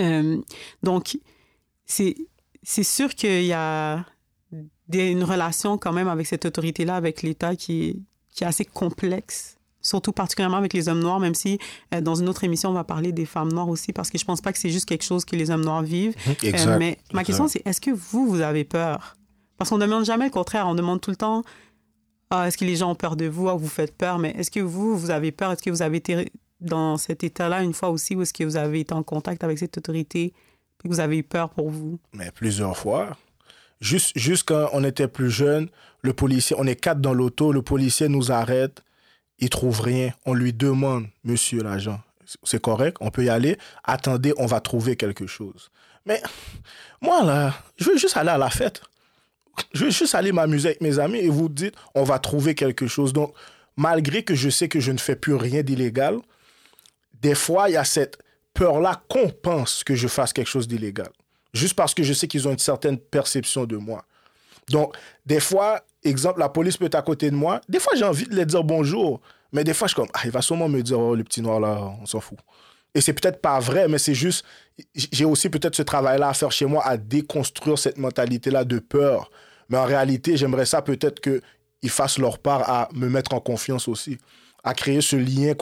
[0.00, 0.38] Euh,
[0.82, 1.18] donc,
[1.86, 2.14] c'est
[2.64, 4.04] sûr qu'il y a
[4.88, 8.02] des- une relation quand même avec cette autorité-là, avec l'État, qui
[8.40, 9.53] est assez complexe,
[9.84, 11.60] surtout particulièrement avec les hommes noirs, même si
[11.94, 14.24] euh, dans une autre émission, on va parler des femmes noires aussi, parce que je
[14.24, 16.16] pense pas que c'est juste quelque chose que les hommes noirs vivent.
[16.26, 16.78] Euh, Exact.
[16.78, 19.16] mais ma question, c'est est-ce que vous, vous avez peur?
[19.56, 21.44] Parce qu'on ne demande jamais le contraire, on demande tout le temps
[22.30, 24.50] ah, est-ce que les gens ont peur de vous, ah, vous faites peur, mais est-ce
[24.50, 25.52] que vous, vous avez peur?
[25.52, 28.56] Est-ce que vous avez été dans cet état-là une fois aussi, ou est-ce que vous
[28.56, 30.32] avez été en contact avec cette autorité et
[30.82, 31.98] que vous avez eu peur pour vous?
[32.12, 33.16] Mais plusieurs fois.
[33.80, 35.68] Juste, juste quand on était plus jeune,
[36.02, 38.82] le policier, on est quatre dans l'auto, le policier nous arrête,
[39.38, 40.12] il trouve rien.
[40.24, 42.00] On lui demande, monsieur l'agent,
[42.42, 43.58] c'est correct, on peut y aller.
[43.82, 45.70] Attendez, on va trouver quelque chose.
[46.06, 46.22] Mais
[47.00, 48.82] moi, là, je veux juste aller à la fête.
[49.72, 52.86] Je veux juste aller m'amuser avec mes amis et vous dites, on va trouver quelque
[52.86, 53.12] chose.
[53.12, 53.34] Donc,
[53.76, 56.18] malgré que je sais que je ne fais plus rien d'illégal,
[57.20, 58.18] des fois, il y a cette
[58.52, 61.08] peur-là qu'on pense que je fasse quelque chose d'illégal.
[61.52, 64.04] Juste parce que je sais qu'ils ont une certaine perception de moi.
[64.68, 67.60] Donc, des fois, exemple, la police peut être à côté de moi.
[67.68, 69.20] Des fois, j'ai envie de leur dire bonjour.
[69.52, 71.40] Mais des fois, je suis comme, ah, il va sûrement me dire, oh, le petit
[71.40, 72.38] noir là, on s'en fout.
[72.94, 74.44] Et c'est peut-être pas vrai, mais c'est juste,
[74.94, 79.30] j'ai aussi peut-être ce travail-là à faire chez moi, à déconstruire cette mentalité-là de peur.
[79.68, 83.88] Mais en réalité, j'aimerais ça peut-être qu'ils fassent leur part à me mettre en confiance
[83.88, 84.18] aussi,
[84.62, 85.54] à créer ce lien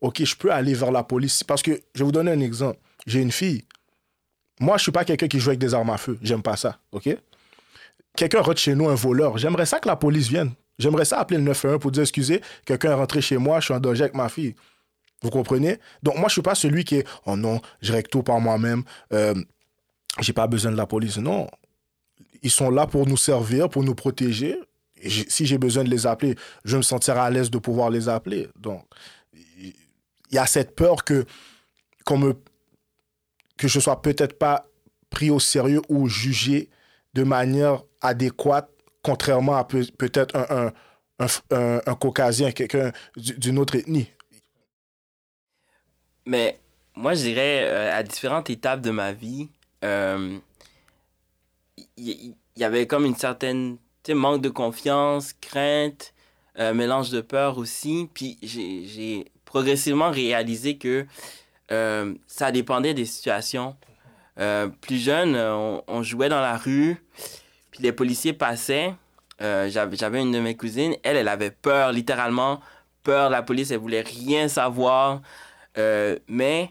[0.00, 1.42] OK, je peux aller vers la police.
[1.42, 2.78] Parce que, je vais vous donner un exemple.
[3.06, 3.64] J'ai une fille.
[4.60, 6.18] Moi, je suis pas quelqu'un qui joue avec des armes à feu.
[6.22, 7.08] J'aime pas ça, OK?
[8.16, 9.38] Quelqu'un rentre chez nous, un voleur.
[9.38, 10.52] J'aimerais ça que la police vienne.
[10.78, 13.74] J'aimerais ça appeler le 911 pour dire, excusez, quelqu'un est rentré chez moi, je suis
[13.74, 14.54] en danger avec ma fille.
[15.22, 15.78] Vous comprenez?
[16.02, 18.82] Donc, moi, je suis pas celui qui est, oh non, je règle tout par moi-même.
[19.12, 19.34] Euh,
[20.20, 21.16] j'ai pas besoin de la police.
[21.18, 21.48] Non.
[22.42, 24.58] Ils sont là pour nous servir, pour nous protéger.
[25.28, 28.48] Si j'ai besoin de les appeler, je me sentir à l'aise de pouvoir les appeler.
[28.58, 28.84] Donc,
[29.32, 29.74] il
[30.32, 31.24] y a cette peur que,
[32.04, 32.34] qu'on me,
[33.56, 34.66] que je sois peut-être pas
[35.10, 36.68] pris au sérieux ou jugé
[37.16, 38.70] de manière adéquate,
[39.02, 40.70] contrairement à peut- peut-être un,
[41.18, 44.10] un, un, caucasien, quelqu'un d'une autre ethnie.
[46.26, 46.58] Mais
[46.94, 49.48] moi, je dirais, euh, à différentes étapes de ma vie,
[49.82, 50.36] euh,
[51.96, 53.78] il y, avait comme une certaine
[54.10, 56.12] manque de confiance, crainte,
[56.58, 58.10] euh, mélange de peur aussi.
[58.12, 61.06] Puis j'ai j'ai progressivement réalisé que
[61.72, 63.74] euh, ça dépendait des situations.
[64.38, 66.96] Euh, plus jeune, euh, on, on jouait dans la rue,
[67.70, 68.94] puis les policiers passaient.
[69.42, 72.60] Euh, J'avais une de mes cousines, elle, elle avait peur, littéralement
[73.02, 75.20] peur de la police, elle voulait rien savoir.
[75.78, 76.70] Euh, mais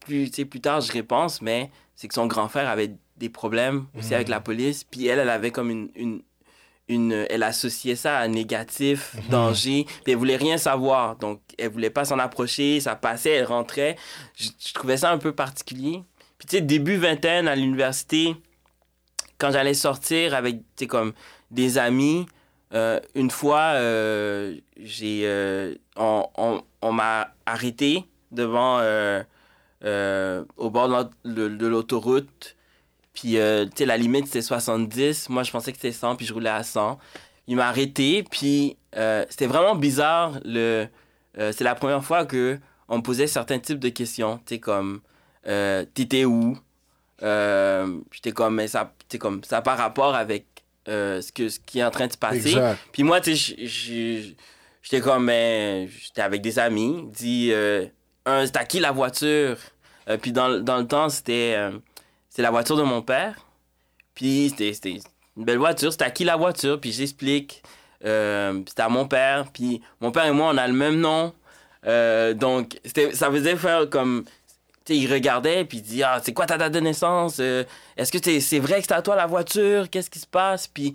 [0.00, 4.14] plus, plus tard, je repense, mais c'est que son grand frère avait des problèmes aussi
[4.14, 4.84] avec la police.
[4.84, 6.22] Puis elle, elle avait comme une, une,
[6.88, 9.84] une- elle associait ça à négatif, danger.
[10.02, 11.16] Puis elle voulait rien savoir.
[11.16, 12.80] Donc, elle voulait pas s'en approcher.
[12.80, 13.96] Ça passait, elle rentrait.
[14.36, 16.02] Je, je trouvais ça un peu particulier.
[16.38, 18.36] Puis, tu sais, début vingtaine à l'université,
[19.38, 21.12] quand j'allais sortir avec, comme
[21.50, 22.26] des amis,
[22.72, 28.78] euh, une fois, euh, j'ai, euh, on, on, m'a arrêté devant,
[30.56, 32.56] au bord de l'aut- de de l'autoroute.
[33.12, 33.36] Puis, tu
[33.76, 35.28] sais, la limite, c'était 70.
[35.28, 36.98] Moi, je pensais que c'était 100, puis je roulais à 100.
[37.46, 38.76] Il m'a arrêté, puis
[39.28, 40.40] c'était vraiment bizarre.
[40.44, 40.88] Le,
[41.36, 42.58] c'est la première fois que
[42.88, 44.38] on me posait certains types de questions.
[44.38, 45.00] Tu sais, comme,
[45.46, 46.58] euh, t'étais où?
[47.22, 50.46] Euh, J'étais comme, mais ça, comme, ça pas rapport avec
[50.88, 52.48] euh, ce, que, ce qui est en train de se passer.
[52.50, 52.78] Exact.
[52.92, 53.56] Puis moi, tu sais,
[54.82, 57.04] j'étais comme, ben, j'étais avec des amis.
[57.12, 57.86] Dit, euh,
[58.26, 59.56] un, c'était à qui la voiture?
[60.20, 61.56] Puis dans, le- dans le temps, c'était
[62.28, 63.46] c'était la voiture de mon père.
[64.14, 64.98] Puis c'était
[65.36, 65.90] une belle voiture.
[65.92, 66.78] C'était à qui la voiture?
[66.80, 67.62] Puis j'explique.
[68.02, 69.46] C'était à mon père.
[69.52, 71.32] Puis mon père et moi, on a le même nom.
[72.34, 72.78] Donc,
[73.14, 74.24] ça faisait faire comme.
[74.88, 77.38] Il regardait, puis il dit Ah, c'est quoi ta date de naissance?
[77.40, 77.64] Euh,
[77.96, 79.88] Est-ce que c'est c'est vrai que c'est à toi la voiture?
[79.88, 80.68] Qu'est-ce qui se passe?
[80.68, 80.94] Puis,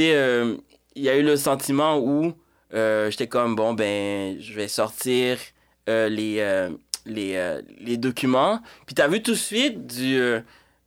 [0.00, 0.56] euh,
[0.96, 2.32] il y a eu le sentiment où
[2.74, 5.38] euh, j'étais comme, bon, ben, je vais sortir
[5.86, 6.68] les,
[7.06, 8.60] les, les documents.
[8.86, 10.20] Puis t'as vu tout de suite du,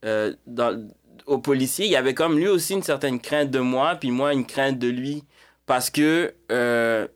[0.03, 0.89] dans,
[1.25, 4.33] au policier, il y avait comme lui aussi une certaine crainte de moi, puis moi
[4.33, 5.23] une crainte de lui.
[5.65, 6.33] Parce que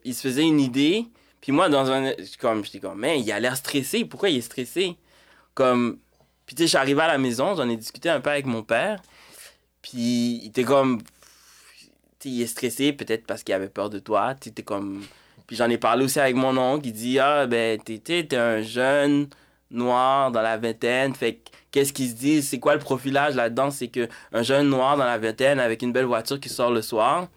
[0.06, 1.08] il se faisait une idée.
[1.42, 2.12] Puis moi, dans un.
[2.40, 4.04] Comme, j'étais comme, mais il a l'air stressé.
[4.06, 4.98] Pourquoi il est stressé?
[5.56, 5.97] Comme.
[6.45, 9.01] Puis tu sais, j'arrivais à la maison, j'en ai discuté un peu avec mon père.
[9.82, 11.01] Puis il était comme,
[12.26, 14.36] il est stressé peut-être parce qu'il avait peur de toi.
[14.36, 15.03] T'es comme...
[15.47, 16.88] Puis j'en ai parlé aussi avec mon oncle.
[16.88, 19.28] Il dit Ah, ben, t'es un jeune
[19.70, 21.14] noir dans la vingtaine.
[21.14, 21.39] Fait
[21.72, 23.70] qu'est-ce qu'il se dit C'est quoi le profilage là-dedans?
[23.70, 27.28] C'est qu'un jeune noir dans la vingtaine avec une belle voiture qui sort le soir,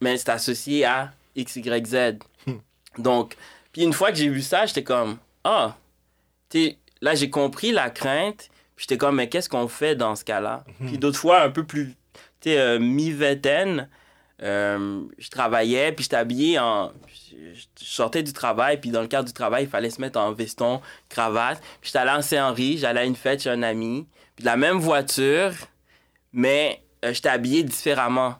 [0.00, 2.18] mais c'est associé à X, Y, Z.
[2.46, 2.58] Hmm.
[2.98, 3.36] Donc,
[3.72, 5.76] puis une fois que j'ai vu ça, j'étais comme Ah,
[6.48, 8.48] tu là, j'ai compris la crainte.
[8.76, 10.64] Puis j'étais comme, mais qu'est-ce qu'on fait dans ce cas-là?
[10.80, 10.88] Hmm.
[10.88, 11.94] Puis d'autres fois, un peu plus,
[12.40, 13.88] tu sais, euh, mi-vingtaine,
[14.42, 16.92] euh, je travaillais, puis j'étais habillé en.
[17.32, 20.32] Je sortais du travail, puis dans le cadre du travail, il fallait se mettre en
[20.32, 21.60] veston, cravate.
[21.80, 24.78] Puis j'étais allé en Saint-Henri, j'allais à une fête chez un ami, puis la même
[24.78, 25.52] voiture,
[26.32, 28.36] mais euh, j'étais habillé différemment.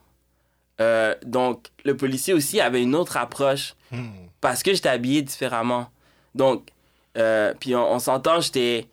[0.81, 4.09] Euh, donc, le policier aussi avait une autre approche hmm.
[4.41, 5.91] parce que j'étais habillé différemment.
[6.35, 6.71] Donc,
[7.15, 8.87] puis on s'entend, j'étais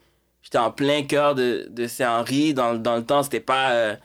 [0.48, 2.54] j'étais en plein cœur de, de Saint-Henri.
[2.54, 3.70] Dans, dans, le temps, c'était pas.
[3.72, 3.96] Euh,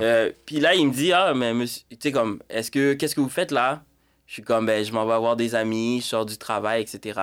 [0.00, 3.16] euh, puis là, il me dit Ah, mais monsieur, tu sais, comme, est-ce que, qu'est-ce
[3.16, 3.82] que vous faites là?
[4.26, 7.18] Je suis comme, ben, je m'en vais voir des amis, je sors du travail, etc.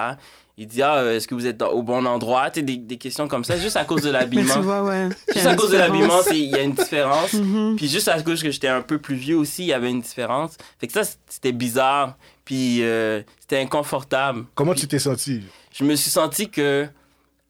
[0.58, 2.50] Il dit Ah, est-ce que vous êtes au bon endroit?
[2.50, 4.56] Tu sais, des, des, questions comme ça, juste à cause de l'habillement.
[4.56, 5.08] tu vois, ouais.
[5.34, 7.34] Juste à cause de l'habillement, il y a une différence.
[7.46, 7.76] Mm-hmm.
[7.76, 10.02] Puis juste à cause que j'étais un peu plus vieux aussi, il y avait une
[10.02, 10.58] différence.
[10.80, 12.18] Fait que ça, c'était bizarre.
[12.46, 14.46] Puis euh, c'était inconfortable.
[14.54, 15.44] Comment tu t'es senti?
[15.74, 16.88] Je me suis senti que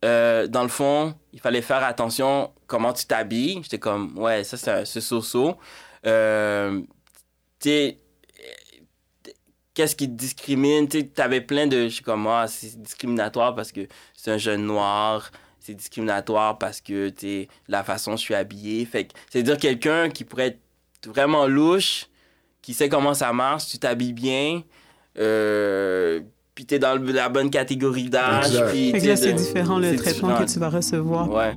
[0.03, 3.61] euh, dans le fond, il fallait faire attention comment tu t'habilles.
[3.63, 5.57] J'étais comme, ouais, ça, c'est un so-so.
[6.05, 6.81] Euh,
[7.59, 7.97] tu
[9.73, 10.87] qu'est-ce qui te discrimine?
[10.87, 11.83] Tu avais plein de.
[11.83, 15.31] Je suis comme, ah, c'est discriminatoire parce que c'est un jeune noir.
[15.59, 18.85] C'est discriminatoire parce que, tu la façon dont je suis habillé.
[18.85, 20.59] Fait que, c'est-à-dire quelqu'un qui pourrait être
[21.07, 22.07] vraiment louche,
[22.61, 24.63] qui sait comment ça marche, tu t'habilles bien.
[25.17, 26.19] Euh,
[26.53, 28.63] puis t'es dans la bonne catégorie d'âge.
[28.71, 31.29] Puis là, c'est différent le traitement que tu vas recevoir.
[31.29, 31.53] Ouais.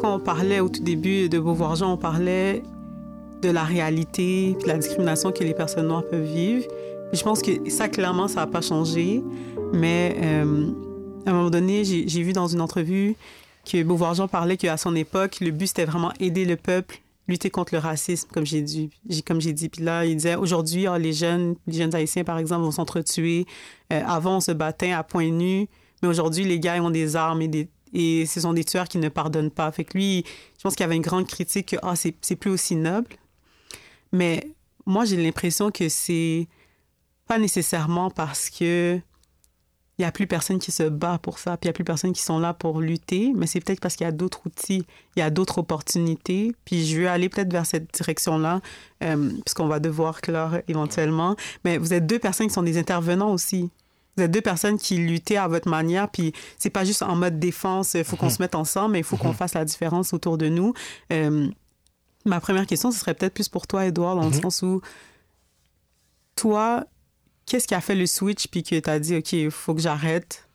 [0.00, 2.62] Quand on parlait au tout début de Beauvoir-Jean, on parlait
[3.42, 6.66] de la réalité, de la discrimination que les personnes noires peuvent vivre.
[7.12, 9.22] je pense que ça, clairement, ça n'a pas changé.
[9.72, 10.68] Mais euh,
[11.26, 13.14] à un moment donné, j'ai vu dans une entrevue
[13.70, 17.00] que Beauvoir-Jean parlait qu'à son époque, le but, c'était vraiment aider le peuple
[17.30, 18.90] lutter contre le racisme, comme j'ai dit.
[19.26, 19.68] Comme j'ai dit.
[19.68, 23.46] Puis là, il disait aujourd'hui, ah, les jeunes, les jeunes haïtiens, par exemple, vont s'entretuer.
[23.92, 25.68] Euh, avant, on se battait à point nu,
[26.02, 28.98] mais aujourd'hui, les gars ils ont des armes et, et ce sont des tueurs qui
[28.98, 29.70] ne pardonnent pas.
[29.72, 30.24] Fait que lui,
[30.58, 33.16] je pense qu'il y avait une grande critique que ah, c'est plus aussi noble.
[34.12, 34.48] Mais
[34.86, 36.48] moi, j'ai l'impression que c'est
[37.26, 39.00] pas nécessairement parce que
[40.00, 41.84] il n'y a plus personne qui se bat pour ça, puis il n'y a plus
[41.84, 44.86] personne qui sont là pour lutter, mais c'est peut-être parce qu'il y a d'autres outils,
[45.14, 48.62] il y a d'autres opportunités, puis je veux aller peut-être vers cette direction-là,
[49.04, 51.36] euh, puisqu'on va devoir clore éventuellement.
[51.66, 53.68] Mais vous êtes deux personnes qui sont des intervenants aussi.
[54.16, 57.38] Vous êtes deux personnes qui luttaient à votre manière, puis c'est pas juste en mode
[57.38, 58.32] défense, il faut qu'on mhm.
[58.32, 59.34] se mette ensemble, mais il faut qu'on mhm.
[59.34, 60.72] fasse la différence autour de nous.
[61.12, 61.46] Euh,
[62.24, 64.40] ma première question, ce serait peut-être plus pour toi, Edouard, dans le mhm.
[64.40, 64.80] sens où
[66.36, 66.86] toi,
[67.50, 69.80] qu'est-ce qui a fait le switch puis que tu as dit, OK, il faut que
[69.80, 70.46] j'arrête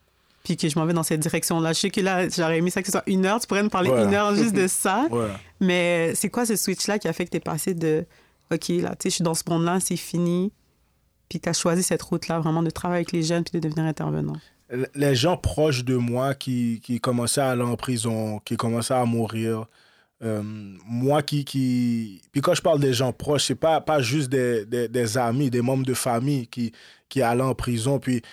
[0.46, 1.74] puis que je m'en vais dans cette direction-là?
[1.74, 3.40] Je sais que là, j'aurais aimé ça que ce soit une heure.
[3.40, 5.08] Tu pourrais me parler une heure juste de ça.
[5.60, 8.06] Mais c'est quoi ce switch-là qui a fait que tu es passé de,
[8.52, 10.54] OK, là, tu sais, je suis dans ce monde-là, c'est fini.
[11.28, 13.86] Puis tu as choisi cette route-là, vraiment, de travailler avec les jeunes puis de devenir
[13.86, 14.38] intervenant?
[14.94, 19.06] Les gens proches de moi qui, qui commençaient à aller en prison, qui commençaient à
[19.06, 19.66] mourir,
[20.26, 22.22] euh, moi qui, qui.
[22.32, 25.62] Puis quand je parle des gens proches, c'est pas, pas juste des, des, amis, des
[25.62, 26.72] membres de famille qui,
[27.10, 28.24] qui allaient en prison, puis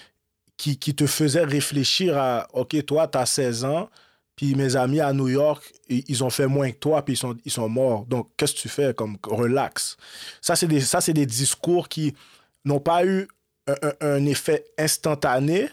[0.56, 3.90] qui, qui te faisaient réfléchir à OK, toi, tu as 16 ans,
[4.36, 7.36] puis mes amis à New York, ils ont fait moins que toi, puis ils sont,
[7.44, 8.06] ils sont morts.
[8.06, 9.98] Donc, qu'est-ce que tu fais comme relax?
[10.40, 10.82] Ça, c'est des,
[11.12, 12.14] des discours qui
[12.64, 13.28] n'ont pas eu
[14.00, 15.68] un effet instantané,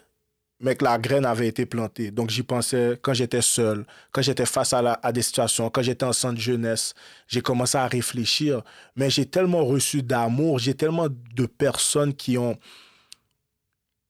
[0.60, 2.12] mais que la graine avait été plantée.
[2.12, 6.14] Donc j'y pensais quand j'étais seul, quand j'étais face à, des situations, quand j'étais en
[6.14, 6.94] centre jeunesse,
[7.28, 8.62] j'ai commencé à réfléchir.
[8.96, 12.58] Mais j'ai tellement reçu d'amour, j'ai tellement de personnes qui ont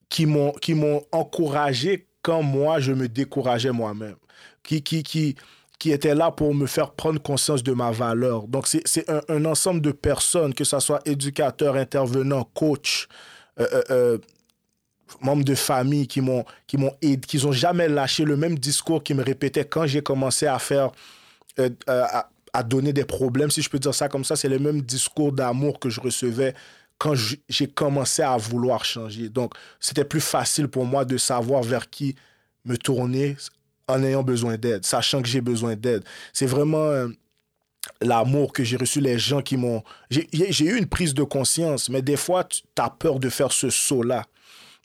[0.10, 4.16] qui m'ont qui m'ont encouragé quand moi je me décourageais moi-même,
[4.64, 5.36] qui qui qui
[5.78, 8.48] qui étaient là pour me faire prendre conscience de ma valeur.
[8.48, 13.08] Donc c'est un, un, ensemble de personnes, que ce soit éducateurs, intervenants, coach,
[13.60, 14.18] euh, euh, euh
[15.22, 19.04] membres de famille qui m'ont qui m'ont aidé, qui n'ont jamais lâché le même discours
[19.04, 20.92] qui me répétaient quand j'ai commencé à faire
[21.60, 22.06] euh, euh,
[22.54, 24.36] à donner des problèmes, si je peux dire ça comme ça.
[24.36, 26.54] C'est le même discours d'amour que je recevais
[26.98, 27.14] quand
[27.48, 29.30] j'ai commencé à vouloir changer.
[29.30, 32.16] Donc, c'était plus facile pour moi de savoir vers qui
[32.66, 33.38] me tourner
[33.88, 36.04] en ayant besoin d'aide, sachant que j'ai besoin d'aide.
[36.34, 37.08] C'est vraiment euh,
[38.02, 39.82] l'amour que j'ai reçu, les gens qui m'ont...
[40.10, 43.70] J'ai eu une prise de conscience, mais des fois, tu as peur de faire ce
[43.70, 44.26] saut-là.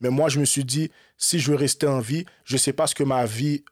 [0.00, 2.72] Mais moi, je me suis dit, si je veux rester en vie, je ne sais
[2.72, 3.64] pas ce que ma vie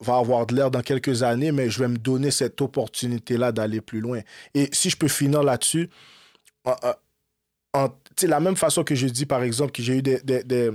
[0.00, 3.80] va avoir de l'air dans quelques années, mais je vais me donner cette opportunité-là d'aller
[3.80, 4.20] plus loin.
[4.54, 5.90] Et si je peux finir là-dessus,
[6.64, 7.88] en,
[8.22, 10.70] la même façon que je dis, par exemple, que j'ai eu des, des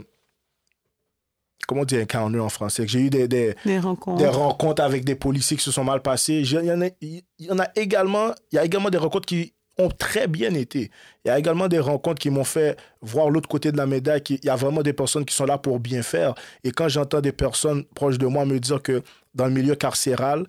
[1.67, 4.17] comment dire encounter en français, j'ai eu des, des, rencontres.
[4.17, 4.83] des, rencontres.
[4.83, 6.35] avec des policiers qui se sont mal passés.
[6.35, 9.25] Il y en a, il y en a également, il y a également des rencontres
[9.25, 10.91] qui ont très bien été.
[11.23, 14.21] Il y a également des rencontres qui m'ont fait voir l'autre côté de la médaille,
[14.21, 16.33] qu'il y a vraiment des personnes qui sont là pour bien faire.
[16.63, 19.03] Et quand j'entends des personnes proches de moi me dire que
[19.33, 20.47] dans le milieu carcéral,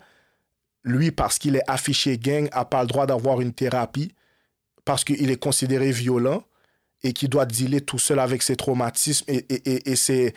[0.85, 4.12] lui, parce qu'il est affiché gang, n'a pas le droit d'avoir une thérapie,
[4.85, 6.45] parce qu'il est considéré violent
[7.03, 10.35] et qu'il doit dealer tout seul avec ses traumatismes et, et, et, et ses,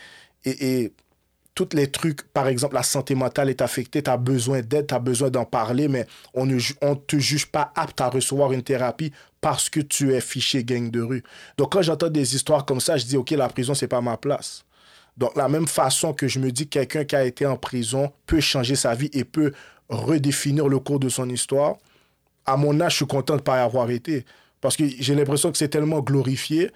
[1.65, 4.93] tous les trucs, par exemple, la santé mentale est affectée, tu as besoin d'aide, tu
[4.93, 6.57] as besoin d'en parler, mais on ne
[6.95, 11.01] te juge pas apte à recevoir une thérapie parce que tu es fiché gang de
[11.01, 11.21] rue.
[11.57, 14.15] Donc, quand j'entends des histoires comme ça, je dis, OK, la prison, c'est pas ma
[14.15, 14.63] place.
[15.17, 18.13] Donc, la même façon que je me dis que quelqu'un qui a été en prison
[18.25, 19.51] peut changer sa vie et peut
[19.89, 21.75] redéfinir le cours de son histoire,
[22.45, 24.23] à mon âge, je suis content de ne pas y avoir été.
[24.61, 26.71] Parce que j'ai l'impression que c'est tellement glorifié.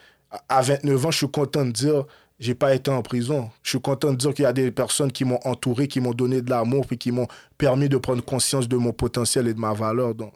[0.49, 2.05] À 29 ans, je suis content de dire
[2.43, 3.49] j'ai pas été en prison.
[3.63, 6.13] Je suis content de dire qu'il y a des personnes qui m'ont entouré, qui m'ont
[6.13, 7.27] donné de l'amour, puis qui m'ont
[7.57, 10.13] permis de prendre conscience de mon potentiel et de ma valeur.
[10.13, 10.33] Donc,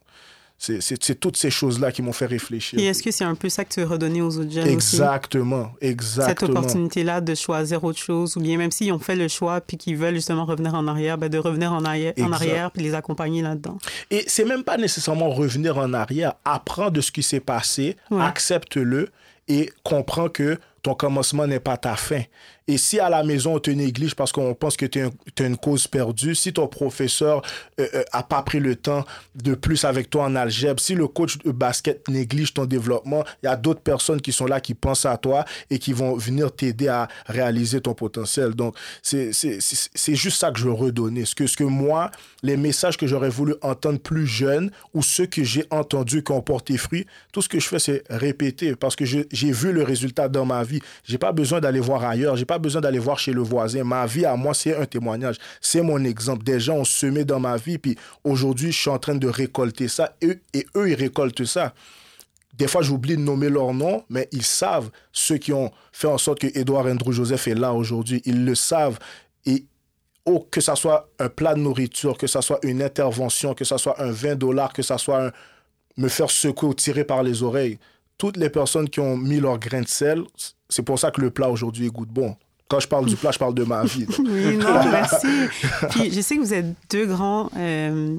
[0.57, 2.79] c'est toutes ces choses-là qui m'ont fait réfléchir.
[2.79, 5.73] Et est-ce que c'est un peu ça que tu veux redonner aux autres jeunes Exactement,
[5.75, 5.89] aussi?
[5.89, 6.29] exactement.
[6.29, 9.77] Cette opportunité-là de choisir autre chose, ou bien même s'ils ont fait le choix puis
[9.77, 12.95] qu'ils veulent justement revenir en arrière, ben de revenir en arrière, en arrière puis les
[12.95, 13.77] accompagner là-dedans.
[14.09, 16.33] Et c'est même pas nécessairement revenir en arrière.
[16.45, 19.09] Apprends de ce qui s'est passé, accepte-le
[19.47, 22.21] et comprends que ton commencement n'est pas ta fin.
[22.67, 25.57] Et si à la maison, on te néglige parce qu'on pense que tu es, une
[25.57, 27.41] cause perdue, si ton professeur
[27.79, 29.05] euh, euh, pas pris le temps
[29.35, 33.45] de plus avec toi en algèbre, si le coach de basket néglige ton développement, il
[33.45, 36.51] y a d'autres personnes qui sont là, qui pensent à toi et qui vont venir
[36.51, 38.53] t'aider à réaliser ton potentiel.
[38.53, 39.31] Donc, c'est
[40.15, 41.25] juste ça que je veux redonner.
[41.25, 42.11] Ce que, ce que moi,
[42.43, 46.41] les messages que j'aurais voulu entendre plus jeune ou ceux que j'ai entendus qui ont
[46.41, 50.27] porté fruit, tout ce que je fais, c'est répéter parce que j'ai vu le résultat
[50.27, 50.81] dans ma vie.
[51.05, 52.35] J'ai pas besoin d'aller voir ailleurs.
[52.57, 53.83] Besoin d'aller voir chez le voisin.
[53.83, 55.37] Ma vie à moi, c'est un témoignage.
[55.61, 56.43] C'est mon exemple.
[56.43, 59.87] Des gens ont semé dans ma vie, puis aujourd'hui, je suis en train de récolter
[59.87, 60.15] ça.
[60.21, 61.73] Et, et eux, ils récoltent ça.
[62.53, 66.17] Des fois, j'oublie de nommer leur nom, mais ils savent, ceux qui ont fait en
[66.17, 68.97] sorte que Edouard Andrew Joseph est là aujourd'hui, ils le savent.
[69.45, 69.65] Et
[70.25, 73.77] oh, que ça soit un plat de nourriture, que ça soit une intervention, que ça
[73.77, 75.31] soit un 20 dollars, que ça soit un
[75.97, 77.79] me faire secouer ou tirer par les oreilles.
[78.17, 80.23] Toutes les personnes qui ont mis leur grain de sel,
[80.69, 82.35] c'est pour ça que le plat aujourd'hui goûte bon.
[82.69, 84.05] Quand je parle du plat, je parle de ma vie.
[84.19, 85.27] oui, non, merci.
[85.91, 88.17] Puis je sais que vous êtes deux grands euh,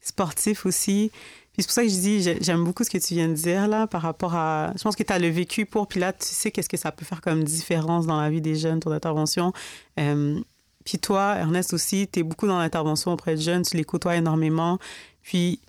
[0.00, 1.10] sportifs aussi.
[1.52, 3.66] Puis c'est pour ça que je dis, j'aime beaucoup ce que tu viens de dire
[3.66, 4.72] là par rapport à.
[4.76, 6.92] Je pense que tu as le vécu pour, puis là, tu sais qu'est-ce que ça
[6.92, 9.52] peut faire comme différence dans la vie des jeunes, ton intervention.
[9.98, 10.38] Euh,
[10.84, 14.16] puis toi, Ernest aussi, tu es beaucoup dans l'intervention auprès de jeunes, tu les côtoies
[14.16, 14.78] énormément.
[15.22, 15.60] Puis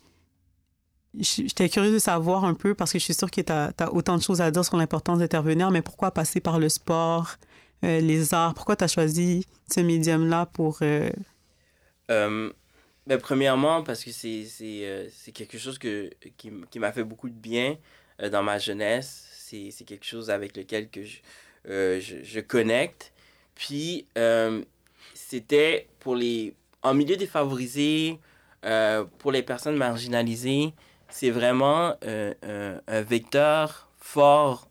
[1.20, 4.16] J'étais curieux de savoir un peu, parce que je suis sûre que tu as, autant
[4.16, 7.36] de choses à dire sur l'importance d'intervenir, mais pourquoi passer par le sport,
[7.84, 8.54] euh, les arts?
[8.54, 10.80] Pourquoi tu as choisi ce médium-là pour...
[10.82, 11.10] Euh...
[12.10, 12.52] Euh,
[13.08, 17.36] ben, premièrement, parce que c'est euh, quelque chose que, qui, qui m'a fait beaucoup de
[17.36, 17.78] bien
[18.32, 19.28] dans ma jeunesse.
[19.34, 21.20] C'est quelque chose avec lequel que je,
[21.66, 23.12] je, je connecte.
[23.54, 24.06] Puis,
[25.14, 26.54] c'était pour les...
[26.84, 28.18] En milieu défavorisé,
[29.20, 30.74] pour les personnes marginalisées,
[31.10, 34.70] c'est vraiment un vecteur fort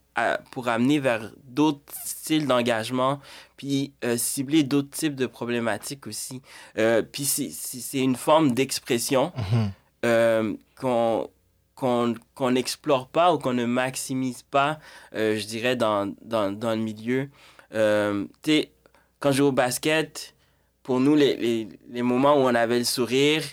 [0.51, 3.19] pour amener vers d'autres styles d'engagement,
[3.57, 6.41] puis euh, cibler d'autres types de problématiques aussi.
[7.11, 9.31] puis c'est une forme d'expression
[10.03, 10.57] mm-hmm.
[10.79, 11.29] qu'on
[11.75, 14.79] qu'on n'explore pas ou qu'on ne maximise pas,
[15.13, 17.27] je dirais, dans, dans, dans, le milieu.
[17.73, 18.25] Euh,
[19.19, 20.35] quand je joue au basket,
[20.83, 23.43] pour nous, les, les, les, moments où on avait le sourire,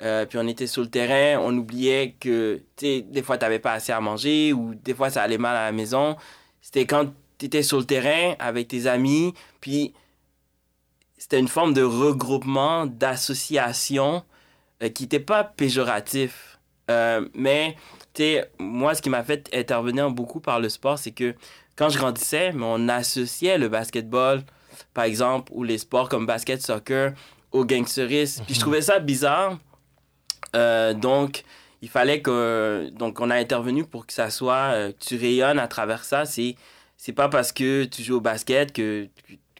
[0.00, 3.72] euh, puis on était sur le terrain, on oubliait que, des fois, tu n'avais pas
[3.72, 6.16] assez à manger ou des fois, ça allait mal à la maison.
[6.60, 9.92] C'était quand tu étais sur le terrain avec tes amis, puis
[11.18, 14.24] c'était une forme de regroupement, d'association
[14.82, 16.58] euh, qui n'était pas péjoratif.
[16.90, 17.76] Euh, mais,
[18.58, 21.34] moi, ce qui m'a fait intervenir beaucoup par le sport, c'est que
[21.76, 24.42] quand je grandissais, on associait le basketball,
[24.94, 27.12] par exemple, ou les sports comme basket, soccer,
[27.52, 28.44] au gangsterisme.
[28.44, 28.62] Puis je mhm.
[28.62, 29.58] trouvais ça bizarre
[30.54, 31.44] Euh, donc,
[31.82, 32.90] il fallait que.
[32.90, 34.72] Donc, on a intervenu pour que ça soit.
[34.74, 36.24] euh, que tu rayonnes à travers ça.
[36.24, 36.56] C'est,
[37.14, 39.08] pas parce que tu joues au basket que,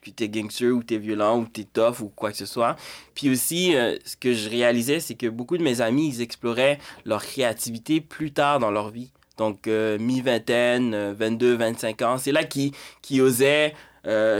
[0.01, 2.75] que, t'es gangster ou t'es violent ou t'es tough ou quoi que ce soit.
[3.15, 6.79] Puis aussi, euh, ce que je réalisais, c'est que beaucoup de mes amis, ils exploraient
[7.05, 9.11] leur créativité plus tard dans leur vie.
[9.37, 12.17] Donc, mi-vingtaine, euh, 22, 25 ans.
[12.17, 12.71] C'est là qu'ils,
[13.01, 13.73] qu'ils osaient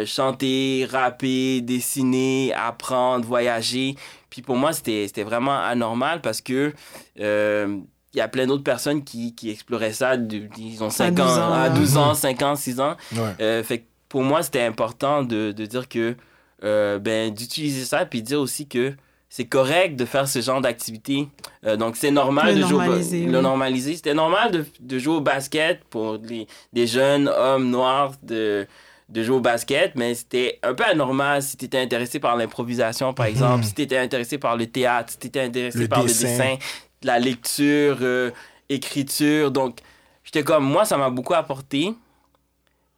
[0.05, 3.95] chanter, rapper, dessiner, apprendre, voyager.
[4.33, 6.73] Puis pour moi, c'était, c'était vraiment anormal parce que
[7.19, 7.77] euh,
[8.15, 11.23] il y a plein d'autres personnes qui, qui exploraient ça, de, ils ont 5 12
[11.23, 11.69] ans, ans, à là.
[11.69, 12.95] 12 ans, 5 ans, 6 ans.
[13.15, 13.19] Ouais.
[13.41, 16.15] Euh, fait que pour moi, c'était important de, de dire que,
[16.63, 18.95] euh, ben, d'utiliser ça, puis dire aussi que
[19.29, 21.27] c'est correct de faire ce genre d'activité.
[21.67, 23.43] Euh, donc, c'est normal Le de jouer au normaliser, le oui.
[23.43, 23.95] normaliser.
[23.97, 28.65] C'était normal de, de jouer au basket pour les, des jeunes hommes noirs de,
[29.13, 33.13] de jouer au basket, mais c'était un peu anormal si tu étais intéressé par l'improvisation,
[33.13, 36.03] par exemple, si tu étais intéressé par le théâtre, si tu étais intéressé Le par
[36.03, 36.23] dessin.
[36.23, 36.57] le dessin,
[37.03, 38.31] la lecture, euh,
[38.69, 39.51] écriture.
[39.51, 39.79] Donc,
[40.23, 41.93] j'étais comme, moi, ça m'a beaucoup apporté.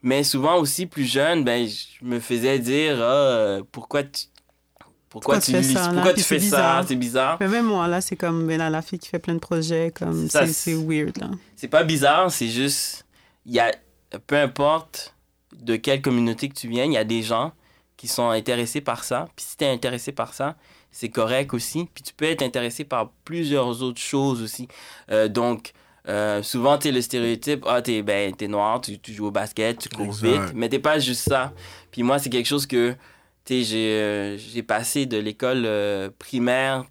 [0.01, 4.26] Mais souvent aussi, plus jeune, ben, je me faisais dire, Ah, euh, pourquoi tu,
[5.09, 6.86] pourquoi Pourquoi tu, fais lis- ça, pourquoi tu c'est fais ça, bizarre.
[6.88, 7.38] c'est bizarre.
[7.39, 9.91] Mais même moi, là, c'est comme ben, là, la fille qui fait plein de projets,
[9.93, 11.32] comme Ça, c'est weird, là.
[11.55, 13.05] C'est pas bizarre, c'est juste,
[13.47, 13.72] il y a,
[14.28, 15.14] peu importe
[15.62, 17.51] de quelle communauté que tu viens, il y a des gens
[17.97, 19.28] qui sont intéressés par ça.
[19.36, 20.56] Puis si tu es intéressé par ça,
[20.91, 21.88] c'est correct aussi.
[21.93, 24.68] Puis tu peux être intéressé par plusieurs autres choses aussi.
[25.12, 25.74] Euh, donc,
[26.08, 29.80] euh, souvent, tu le stéréotype, ah, t'es ben, t'es noir, tu, tu joues au basket,
[29.80, 30.28] tu cours Exact.
[30.28, 31.53] vite, mais t'es pas juste ça.
[31.91, 32.91] Puis moi, c'est quelque chose que,
[33.43, 35.68] tu sais, j'ai euh, j'ai passé de l'école
[36.20, 36.86] primaire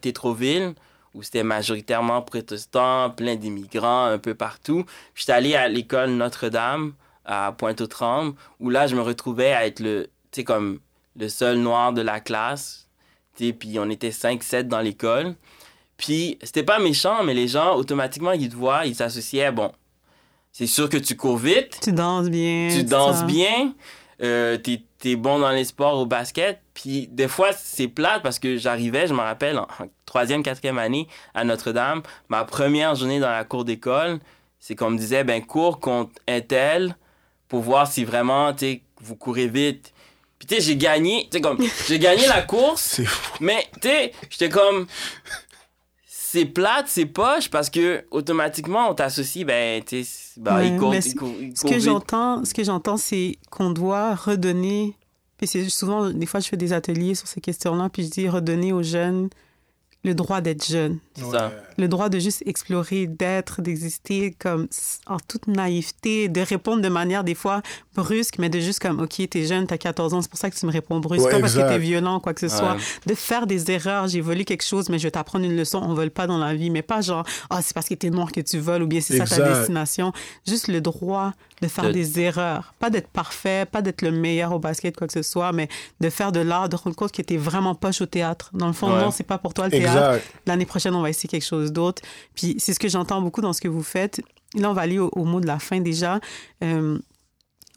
[0.00, 0.74] Tétroville,
[1.14, 4.84] où c'était majoritairement protestant, plein d'immigrants un peu partout.
[5.14, 6.92] Puis j'étais allé à l'école Notre-Dame
[7.24, 10.08] à Pointe-aux-Trembles, où là, je me retrouvais à être le,
[10.44, 10.80] comme
[11.16, 12.88] le seul noir de la classe.
[13.36, 15.34] Puis on était 5-7 dans l'école.
[15.96, 19.72] Puis c'était pas méchant, mais les gens, automatiquement, ils te voient, ils s'associaient, bon,
[20.52, 22.68] c'est sûr que tu cours vite, Tu danses bien.
[22.70, 23.24] tu danses ça.
[23.24, 23.72] bien,
[24.22, 26.60] euh, t'es es bon dans les sports au basket.
[26.74, 30.78] Puis des fois, c'est plate parce que j'arrivais, je me rappelle, en en troisième, quatrième
[30.78, 34.18] année à Notre-Dame, ma première journée dans la cour d'école,
[34.58, 36.96] c'est qu'on me disait, ben cours contre un tel
[37.52, 39.92] pour voir si vraiment, tu sais, vous courez vite.
[40.38, 43.36] Puis tu sais, j'ai gagné, tu sais, comme, j'ai gagné la course, C'est fou.
[43.40, 44.86] mais tu sais, j'étais comme.
[46.06, 50.94] C'est plate, c'est poche parce que automatiquement on t'associe, ben, tu sais, ben, Ouais, il
[50.96, 51.02] il
[51.58, 51.80] ce- que vite.
[51.82, 54.94] j'entends, ce que j'entends, c'est qu'on doit redonner.
[55.36, 58.28] Puis c'est souvent, des fois, je fais des ateliers sur ces questions-là, puis je dis
[58.30, 59.28] redonner aux jeunes
[60.04, 61.52] le droit d'être jeunes, C'est ça.
[61.78, 64.68] le droit de juste explorer, d'être, d'exister comme
[65.06, 67.62] en toute naïveté, de répondre de manière des fois
[67.94, 70.56] brusque, mais de juste comme, OK, t'es jeune, t'as 14 ans, c'est pour ça que
[70.56, 71.72] tu me réponds brusque, Ouais, pas parce que exact.
[71.74, 72.76] t'es violent, quoi que ce soit.
[73.06, 75.94] De faire des erreurs, j'ai volé quelque chose, mais je vais t'apprendre une leçon, on
[75.94, 78.40] vole pas dans la vie, mais pas genre, ah, c'est parce que t'es noir que
[78.40, 79.58] tu voles, ou bien c'est ça ta Exact.
[79.58, 80.12] destination.
[80.46, 82.74] Juste le droit de faire De- des erreurs.
[82.80, 85.68] Pas d'être parfait, pas d'être le meilleur au basket, quoi que ce soit, mais
[86.00, 88.50] de faire de l'art, de rendre compte que t'es vraiment poche au théâtre.
[88.52, 89.00] Dans le fond, Ouais.
[89.00, 90.14] non, c'est pas pour toi le théâtre.
[90.14, 90.24] Exact.
[90.46, 92.02] L'année prochaine, on va essayer quelque chose d'autre.
[92.34, 94.20] Puis c'est ce que j'entends beaucoup dans ce que vous faites.
[94.54, 96.20] Là, on va aller au, au mot de la fin déjà.
[96.62, 96.98] Euh,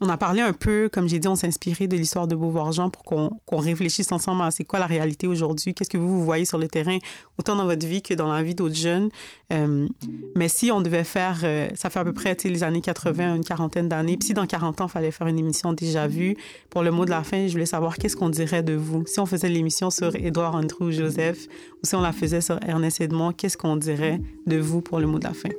[0.00, 2.90] on a parlé un peu, comme j'ai dit, on s'est inspiré de l'histoire de Beauvoir-Jean
[2.90, 6.44] pour qu'on réfléchisse ensemble à c'est quoi la réalité aujourd'hui, qu'est-ce que vous, vous voyez
[6.44, 6.98] sur le terrain,
[7.38, 9.08] autant dans votre vie que dans la vie d'autres jeunes?
[9.52, 9.88] Euh,
[10.34, 13.44] mais si on devait faire, euh, ça fait à peu près les années 80, une
[13.44, 16.36] quarantaine d'années, puis si dans 40 ans, il fallait faire une émission déjà vue,
[16.68, 19.04] pour le mot de la fin, je voulais savoir qu'est-ce qu'on dirait de vous.
[19.06, 21.46] Si on faisait l'émission sur Édouard Andrew Joseph,
[21.82, 25.06] ou si on la faisait sur Ernest Edmond, qu'est-ce qu'on dirait de vous pour le
[25.06, 25.50] mot de la fin?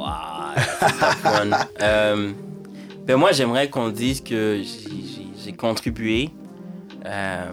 [0.00, 1.50] Pas fun.
[1.80, 2.32] Euh,
[3.06, 6.30] ben moi, j'aimerais qu'on dise que j'ai- contribué.
[7.06, 7.52] euh,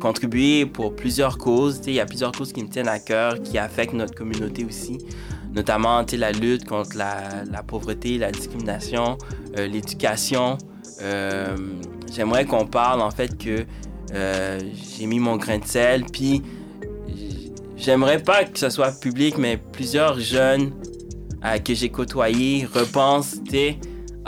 [0.00, 1.80] contribué pour plusieurs causes.
[1.86, 4.98] Il y a plusieurs causes qui me tiennent à cœur, qui affectent notre communauté aussi.
[5.54, 9.16] Notamment la lutte contre la, la pauvreté, la discrimination,
[9.58, 10.56] euh, l'éducation.
[11.02, 11.56] Euh,
[12.12, 13.64] j'aimerais qu'on parle en fait que
[14.98, 16.04] j'ai mis mon grain de sel.
[16.12, 16.42] Puis
[17.76, 20.72] j'aimerais pas que ce soit public, mais plusieurs jeunes
[21.64, 23.76] que j'ai côtoyés repensent, tu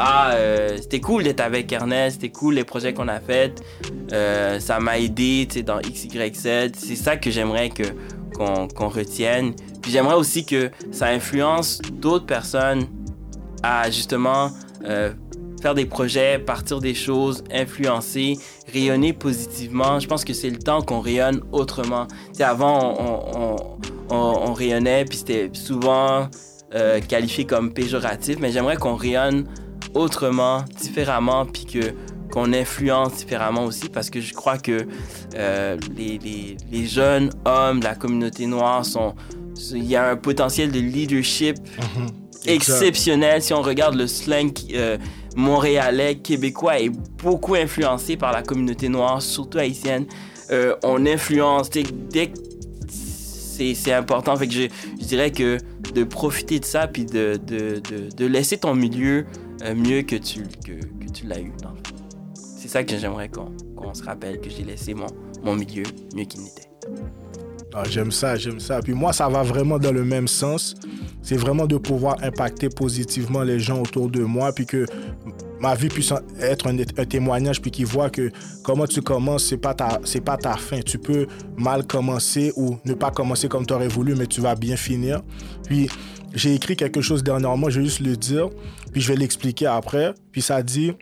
[0.03, 3.63] ah, euh, c'était cool d'être avec Ernest, c'était cool les projets qu'on a faits,
[4.15, 6.73] euh, ça m'a aidé, dans X, Y, Z.
[6.75, 7.71] C'est ça que j'aimerais
[8.35, 9.53] qu'on qu'on retienne.
[9.83, 12.87] Puis j'aimerais aussi que ça influence d'autres personnes
[13.63, 14.53] à justement
[14.87, 15.13] euh,
[15.61, 18.39] faire des projets, partir des choses, influencer,
[18.73, 20.01] rayonner positivement.
[20.01, 22.07] Je pense que c'est le temps qu'on rayonne autrement.
[22.07, 23.57] Tu sais, avant, on,
[24.09, 26.31] on, on rayonnait, puis c'était souvent
[26.73, 29.45] euh, qualifié comme péjoratif, mais j'aimerais qu'on rayonne
[29.95, 31.95] autrement, différemment, puis que
[32.31, 34.87] qu'on influence différemment aussi parce que je crois que
[35.35, 39.17] euh, les, les, les, jeunes hommes de la communauté noire sont.
[39.73, 41.57] Il y a un potentiel de leadership
[41.97, 42.07] mhm.
[42.47, 43.43] exceptionnel.
[43.43, 44.97] Si on regarde le slang euh,
[45.35, 50.07] montréalais, québécois, est beaucoup influencé par la communauté noire, surtout haïtienne.
[50.85, 51.69] On influence.
[51.71, 51.83] Dès
[52.29, 52.39] que
[53.75, 54.37] c'est important.
[54.37, 54.69] Fait que je,
[55.01, 55.59] je, dirais que
[55.93, 57.41] de profiter de ça puis de,
[58.27, 59.27] laisser ton milieu
[59.75, 60.45] mieux que tu,
[61.25, 61.53] l'as eu.
[62.35, 65.85] C'est ça que j'aimerais qu'on se rappelle, que j'ai laissé mon milieu
[66.15, 66.69] mieux qu'il n'était.
[67.73, 68.81] Ah, j'aime ça, j'aime ça.
[68.81, 70.75] Puis moi, ça va vraiment dans le même sens.
[71.23, 74.87] C'est vraiment de pouvoir impacter positivement les gens autour de moi, puis que
[75.61, 78.31] ma vie puisse être un, témoignage, puis qu'ils voient que
[78.65, 80.81] comment tu commences, c'est pas ta, c'est pas ta fin.
[80.81, 84.57] Tu peux mal commencer ou ne pas commencer comme tu aurais voulu, mais tu vas
[84.57, 85.23] bien finir.
[85.67, 85.89] Puis
[86.35, 88.49] j'ai écrit quelque chose dernièrement, je vais juste le dire,
[88.93, 90.13] puis je vais l'expliquer après.
[90.33, 90.93] Puis ça dit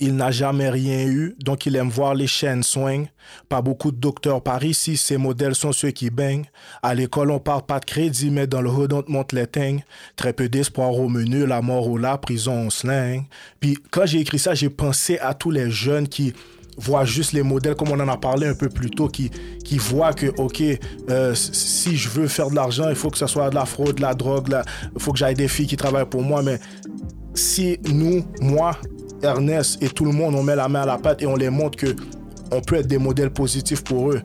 [0.00, 3.06] il n'a jamais rien eu, donc il aime voir les chaînes swing.
[3.48, 6.46] Pas beaucoup de docteurs par ici, ses modèles sont ceux qui baignent.
[6.82, 9.46] À l'école, on parle pas de crédit, mais dans le hood, on te monte les
[9.46, 9.84] teignes.
[10.16, 13.24] Très peu d'espoir au menu, la mort ou la prison, on sling.
[13.60, 16.32] Puis quand j'ai écrit ça, j'ai pensé à tous les jeunes qui
[16.76, 19.30] voient juste les modèles, comme on en a parlé un peu plus tôt, qui,
[19.64, 20.62] qui voient que, OK,
[21.10, 23.96] euh, si je veux faire de l'argent, il faut que ce soit de la fraude,
[23.96, 24.54] de la drogue,
[24.94, 26.58] il faut que j'aille des filles qui travaillent pour moi, mais
[27.34, 28.78] si nous, moi,
[29.22, 31.50] Ernest et tout le monde, on met la main à la pâte et on les
[31.50, 31.94] montre que
[32.52, 34.22] on peut être des modèles positifs pour eux.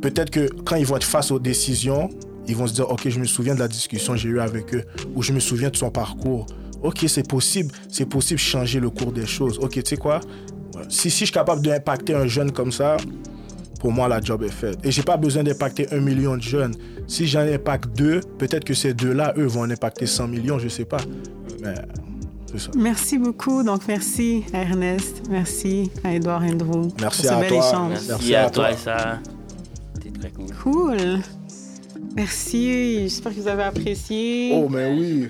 [0.00, 2.08] Peut-être que quand ils vont être face aux décisions,
[2.46, 4.74] ils vont se dire, OK, je me souviens de la discussion que j'ai eue avec
[4.74, 6.46] eux, ou je me souviens de son parcours.
[6.82, 9.58] OK, c'est possible, c'est possible changer le cours des choses.
[9.58, 10.20] OK, tu sais quoi?
[10.88, 12.96] Si, si je suis capable d'impacter un jeune comme ça,
[13.80, 14.78] pour moi, la job est faite.
[14.84, 16.74] Et j'ai pas besoin d'impacter un million de jeunes.
[17.06, 20.68] Si j'en impacte deux, peut-être que ces deux-là, eux, vont en impacter 100 millions, je
[20.68, 21.00] sais pas.
[21.60, 21.74] Mais
[22.76, 23.62] Merci beaucoup.
[23.62, 25.22] Donc, merci à Ernest.
[25.28, 26.88] Merci à Edouard Andrew.
[27.00, 27.68] Merci pour ce à bel toi.
[27.68, 27.98] Échange.
[28.08, 29.18] Merci, à, toi, ça.
[29.94, 30.46] C'était très cool.
[30.62, 31.20] Cool.
[32.16, 33.00] Merci.
[33.08, 34.52] J'espère que vous avez apprécié.
[34.54, 35.28] Oh, mais oui.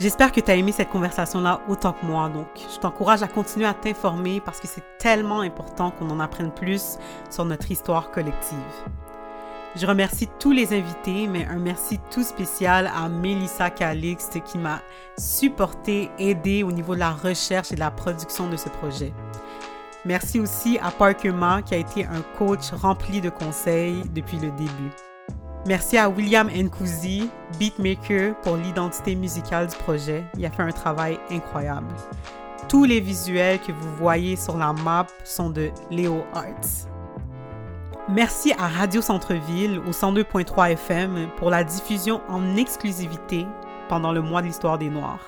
[0.00, 2.28] J'espère que tu as aimé cette conversation-là autant que moi.
[2.28, 6.52] Donc, je t'encourage à continuer à t'informer parce que c'est tellement important qu'on en apprenne
[6.52, 6.98] plus
[7.30, 8.56] sur notre histoire collective.
[9.80, 14.82] Je remercie tous les invités, mais un merci tout spécial à Melissa Calixte qui m'a
[15.16, 19.12] supporté, aidé au niveau de la recherche et de la production de ce projet.
[20.04, 24.50] Merci aussi à Parker Ma qui a été un coach rempli de conseils depuis le
[24.50, 24.90] début.
[25.64, 30.24] Merci à William Nkouzi, beatmaker, pour l'identité musicale du projet.
[30.36, 31.94] Il a fait un travail incroyable.
[32.68, 36.88] Tous les visuels que vous voyez sur la map sont de Leo Arts.
[38.10, 43.46] Merci à Radio Centre-Ville au 102.3 FM pour la diffusion en exclusivité
[43.90, 45.26] pendant le mois de l'histoire des Noirs.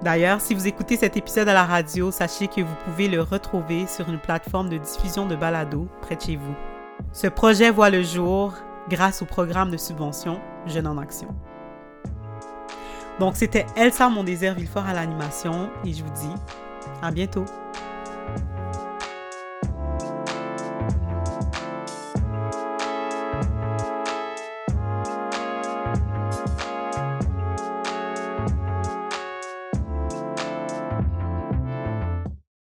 [0.00, 3.86] D'ailleurs, si vous écoutez cet épisode à la radio, sachez que vous pouvez le retrouver
[3.86, 6.54] sur une plateforme de diffusion de balado près de chez vous.
[7.12, 8.54] Ce projet voit le jour
[8.88, 11.28] grâce au programme de subvention Jeunes en Action.
[13.18, 16.34] Donc, c'était Elsa Mon Désert Villefort à l'animation et je vous dis
[17.02, 17.44] à bientôt.